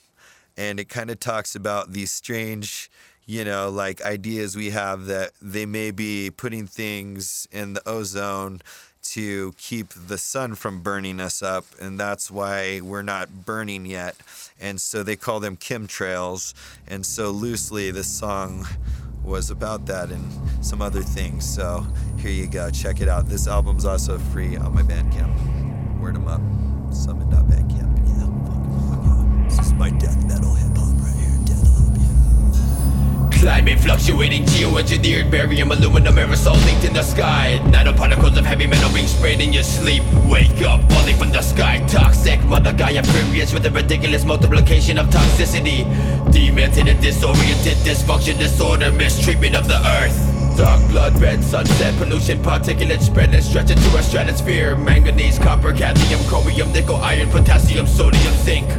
[0.58, 2.90] and it kind of talks about these strange,
[3.26, 8.62] you know, like ideas we have that they may be putting things in the ozone
[9.04, 14.16] to keep the sun from burning us up, and that's why we're not burning yet.
[14.60, 16.54] And so they call them chemtrails.
[16.88, 18.68] And so loosely, this song
[19.24, 20.32] was about that and
[20.64, 21.48] some other things.
[21.52, 21.86] So
[22.18, 22.70] here you go.
[22.70, 23.28] Check it out.
[23.28, 26.00] This album's also free on my Bandcamp.
[26.00, 26.42] Word 'em up.
[26.94, 27.98] Summon.bandcamp.
[28.06, 29.44] Yeah, fucking fuck yeah.
[29.50, 30.21] This is my death
[33.42, 37.60] Climate fluctuating, geoengineered barium, aluminum aerosol linked in the sky.
[37.74, 40.04] Nanoparticles of heavy metal being sprayed in your sleep.
[40.30, 41.84] Wake up, falling from the sky.
[41.88, 45.82] Toxic, mother guy, furious with the ridiculous multiplication of toxicity.
[46.32, 50.16] Demented, disoriented, dysfunction, disorder, mistreatment of the earth.
[50.56, 54.76] Dark blood, red sunset, pollution, particulate spread and stretch into our stratosphere.
[54.76, 58.70] Manganese, copper, cadmium, chromium, nickel, iron, potassium, sodium, zinc.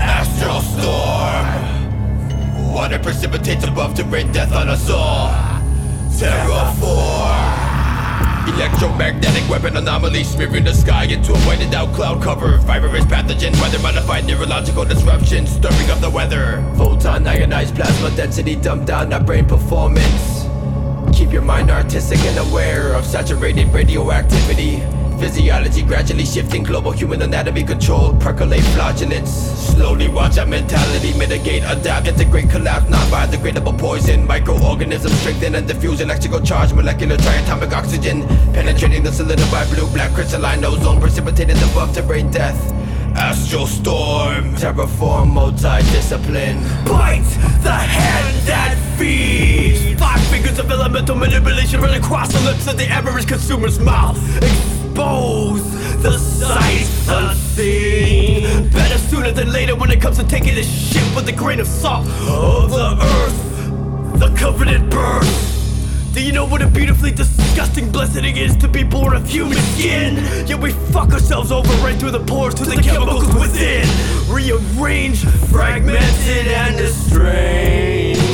[0.00, 1.85] Astral storm.
[2.76, 5.30] Water precipitates above to rain death on us all.
[6.10, 7.56] Terraform.
[8.54, 12.58] Electromagnetic weapon anomaly smearing the sky into a whited out cloud cover.
[12.58, 16.62] Virus pathogen, weather modified neurological disruption, stirring up the weather.
[16.76, 20.44] Photon ionized plasma density dumped down our brain performance.
[21.16, 24.82] Keep your mind artistic and aware of saturated radioactivity.
[25.18, 29.30] Physiology gradually shifting, global human anatomy controlled, percolate flatulence.
[29.30, 34.26] Slowly watch our mentality mitigate, adapt, integrate, collapse, non biodegradable poison.
[34.26, 38.26] Microorganisms strengthen and diffuse electrical charge, molecular triatomic oxygen.
[38.52, 42.72] Penetrating the solidified blue black crystalline ozone, precipitated above to rain death.
[43.16, 46.62] Astral storm, terraform, multi-discipline.
[46.84, 47.22] Bite
[47.62, 49.98] the hand that feeds.
[49.98, 54.18] Five fingers of elemental manipulation run across the lips of the average consumer's mouth.
[54.96, 55.62] Expose
[56.00, 58.70] the sight unseen.
[58.70, 61.66] Better sooner than later when it comes to taking this shit with a grain of
[61.66, 64.18] salt of the earth.
[64.18, 66.12] The covenant birth.
[66.14, 69.58] Do you know what a beautifully disgusting blessing it is to be born of human
[69.58, 70.16] skin?
[70.46, 73.86] Yet we fuck ourselves over right through the pores to the chemicals within.
[74.34, 78.25] Rearrange, fragmented, and estranged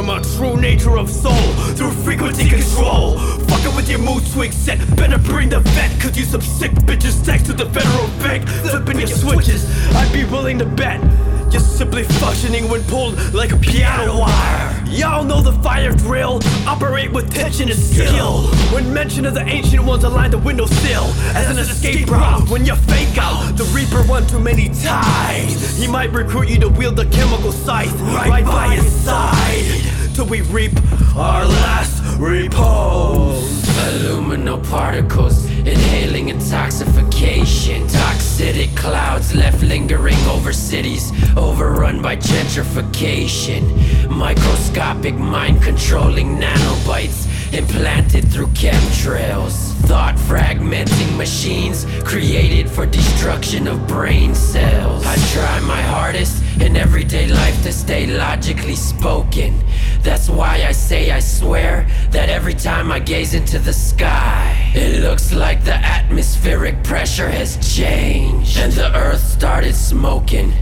[0.00, 1.34] from a true nature of soul
[1.76, 3.18] through frequency control.
[3.18, 7.22] Fucking with your mood swing set, better bring the vet, cause you some sick bitches
[7.22, 9.62] text to the federal bank, flipping your switches.
[9.94, 11.29] I'd be willing to bet.
[11.50, 14.84] You're simply functioning when pulled like a piano wire.
[14.86, 16.40] Y'all know the fire drill.
[16.66, 18.46] Operate with tension and skill.
[18.72, 22.48] When mention of the ancient ones align the windowsill as an escape route.
[22.48, 26.68] When you fake out the reaper one too many times, he might recruit you to
[26.68, 30.72] wield the chemical scythe right, by his side till we reap
[31.16, 33.68] our last repose.
[33.78, 37.86] Aluminal particles inhaling intoxication.
[37.88, 43.62] Toxic clouds left lingering over cities, overrun by gentrification.
[44.08, 49.72] Microscopic mind controlling nanobites implanted through chemtrails.
[49.86, 55.04] Thought fragmenting machines created for destruction of brain cells.
[55.04, 59.54] I try my hardest in everyday life to stay logically spoken.
[60.02, 65.02] That's why I say I swear that every time I gaze into the sky, it
[65.02, 70.52] looks like the atmospheric pressure has changed and the earth started smoking.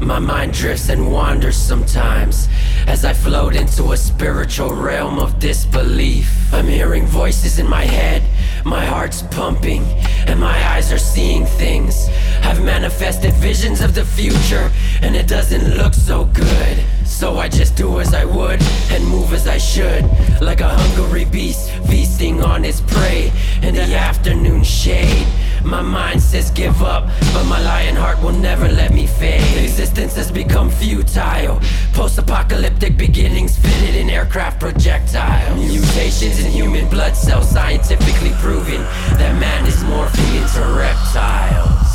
[0.00, 2.48] My mind drifts and wanders sometimes
[2.86, 6.52] as I float into a spiritual realm of disbelief.
[6.54, 8.22] I'm hearing voices in my head,
[8.64, 9.82] my heart's pumping,
[10.26, 12.08] and my eyes are seeing things.
[12.42, 14.70] I've manifested visions of the future,
[15.02, 16.84] and it doesn't look so good.
[17.08, 20.04] So I just do as I would and move as I should,
[20.40, 23.32] like a hungry beast feasting on its prey
[23.62, 25.26] in the afternoon shade.
[25.64, 29.64] My mind says give up, but my lion heart will never let me fade.
[29.64, 31.60] Existence has become futile.
[31.92, 35.58] Post apocalyptic beginnings fitted in aircraft projectiles.
[35.58, 38.82] Mutations in human blood cells scientifically proven
[39.18, 41.88] that man is morphing into reptiles.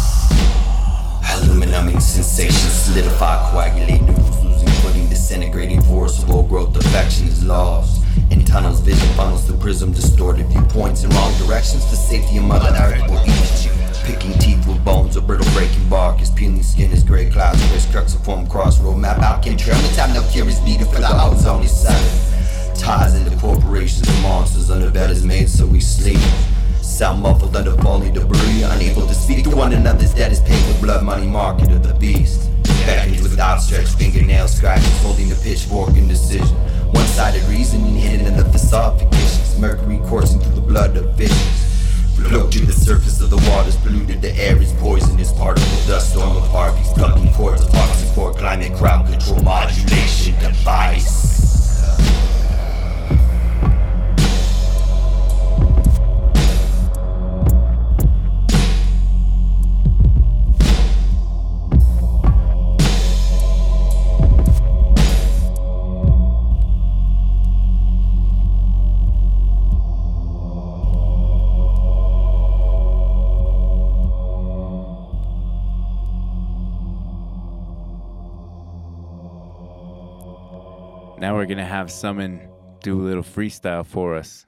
[1.23, 4.22] Aluminuming sensation, solidify, coagulate,
[5.13, 8.03] noodles force footing, disintegrating, growth, affection is lost.
[8.31, 11.89] In tunnels, vision funnels through prism, distorted viewpoints in wrong directions.
[11.89, 13.71] The safety of Mother Earth will eat you.
[14.03, 16.17] Picking teeth with bones, a brittle breaking bark.
[16.17, 19.77] His peeling skin is gray clouds, crisscrux of form crossroad map out can trail.
[19.77, 22.75] The time no curious needed for the ozone is seven.
[22.75, 26.19] Ties into corporations and monsters under bed is made so we sleep.
[26.93, 28.61] Sound muffled under falling debris.
[28.61, 31.95] Unable to speak to one another's dead is paid with blood money market of the
[31.95, 32.51] beast.
[32.85, 36.55] Beckons with outstretched fingernails, scratches, holding the pitchfork indecision.
[36.93, 39.57] One sided reasoning hidden in the facade fictitious.
[39.57, 41.19] Mercury coursing through the blood of.
[42.29, 45.31] Float to the surface of the waters, polluted the air is poisonous.
[45.31, 51.33] Particle dust, storm of harpies, plucking cords of oxycore, climate crowd control modulation device.
[81.23, 82.49] Now we're gonna have Summon
[82.81, 84.45] do a little freestyle for us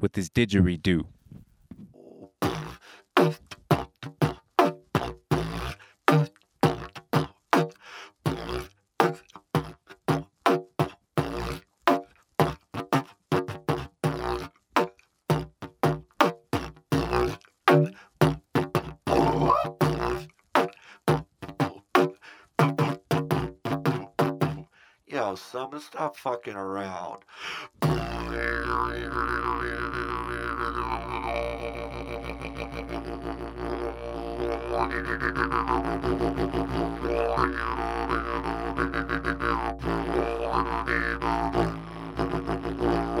[0.00, 1.04] with this didgeridoo.
[25.58, 27.24] Yo, Summon, stop fucking around.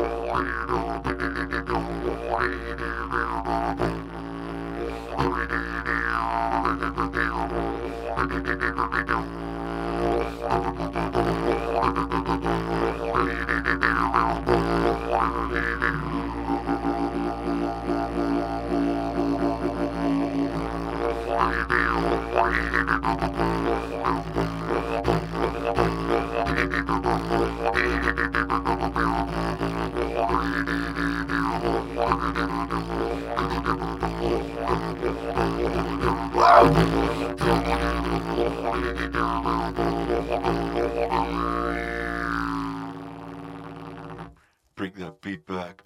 [44.76, 45.82] Bring that beat back.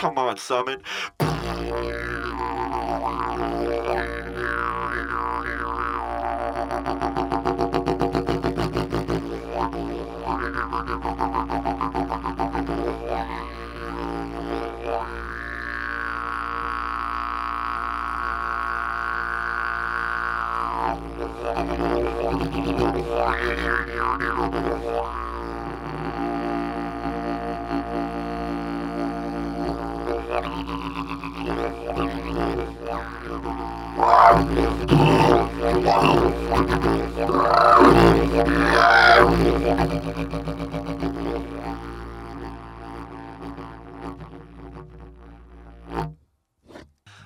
[0.00, 0.80] Come on, Summon.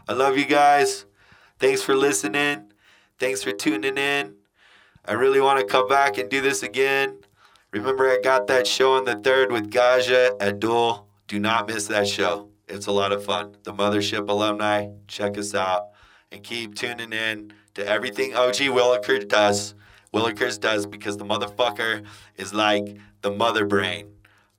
[0.06, 1.06] I love you guys.
[1.58, 2.72] Thanks for listening.
[3.18, 4.34] Thanks for tuning in.
[5.04, 7.20] I really want to come back and do this again.
[7.72, 11.08] Remember, I got that show on the third with Gaja at Duel.
[11.26, 12.53] Do not miss that show.
[12.68, 13.56] It's a lot of fun.
[13.62, 15.88] The Mothership alumni, check us out
[16.32, 19.74] and keep tuning in to everything OG Willikers does.
[20.12, 22.04] Willikers does because the motherfucker
[22.36, 24.12] is like the mother brain,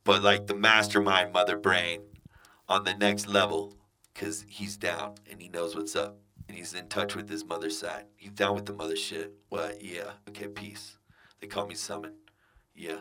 [0.04, 2.02] but like the mastermind mother brain
[2.68, 3.74] on the next level
[4.14, 7.70] because he's down and he knows what's up and he's in touch with his mother
[7.70, 8.06] side.
[8.16, 9.34] He's down with the mother shit.
[9.50, 9.82] What?
[9.84, 10.12] Yeah.
[10.30, 10.98] Okay, peace.
[11.40, 12.14] They call me Summon.
[12.76, 13.00] Yeah.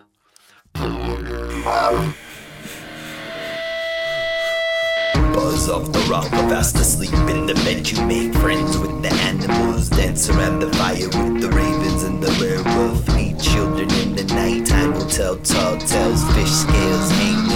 [5.35, 7.91] Buzz off the rock, fast asleep in the bed.
[7.91, 12.30] You make friends with the animals, dance around the fire with the ravens and the
[12.39, 13.05] werewolf.
[13.16, 17.54] Meet children in the nighttime, will tell tall tales, fish scales, hangnails,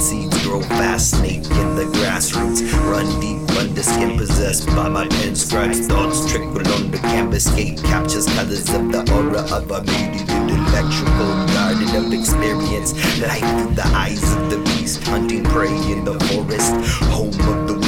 [0.00, 2.60] seeds grow fast, snake in the grassroots.
[2.90, 5.86] Run deep under skin, possessed by my pen scribes.
[5.86, 11.32] Thoughts trickle on the canvas, skate captures colors of the aura of a muted electrical
[11.54, 12.94] garden of experience.
[13.20, 16.72] Light through the eyes of the beast, hunting prey in the forest.
[17.10, 17.80] Home of the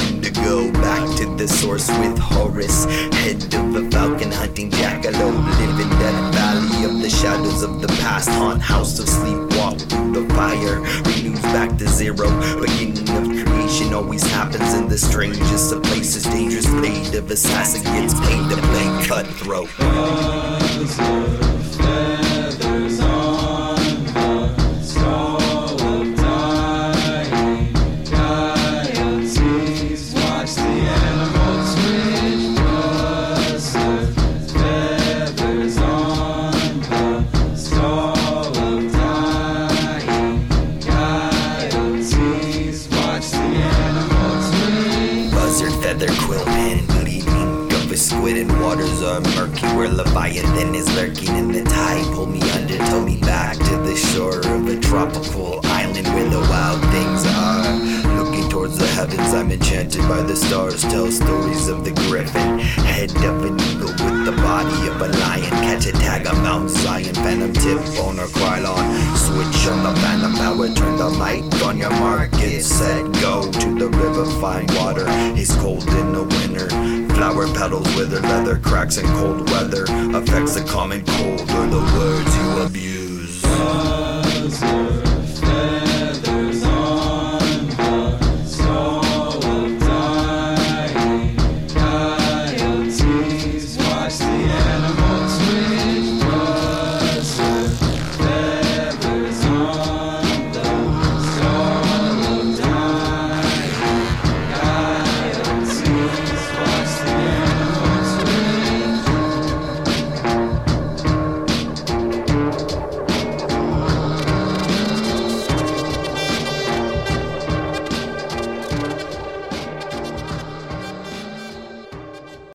[0.43, 2.85] go back to the source with Horus,
[3.15, 7.87] head of a falcon hunting jackalope, live in that valley of the shadows of the
[8.01, 9.52] past, haunt house of sleep,
[10.13, 10.79] the fire,
[11.11, 16.67] renews back to zero, beginning of creation always happens in the strangest of places, dangerous
[16.67, 19.69] blade of assassin gets paid to play cutthroat.
[49.93, 52.05] Leviathan is lurking in the tide.
[52.13, 56.39] Pull me under, tow me back to the shore of a tropical island where the
[56.39, 58.23] wild things are.
[58.23, 60.81] Looking towards the heavens, I'm enchanted by the stars.
[60.81, 65.51] Tell stories of the griffin, head of an eagle with the body of a lion.
[65.61, 68.83] Catch a tag on Mount Zion, Phantom tip, bone or Krylon.
[69.15, 72.31] Switch on the phantom power, turn the light on your mark.
[72.31, 75.05] Get set, go to the river, find water.
[75.37, 77.02] It's cold in the winter.
[77.23, 79.85] Flower petals wither, leather cracks in cold weather.
[80.13, 83.41] Affects the common cold or the words you abuse.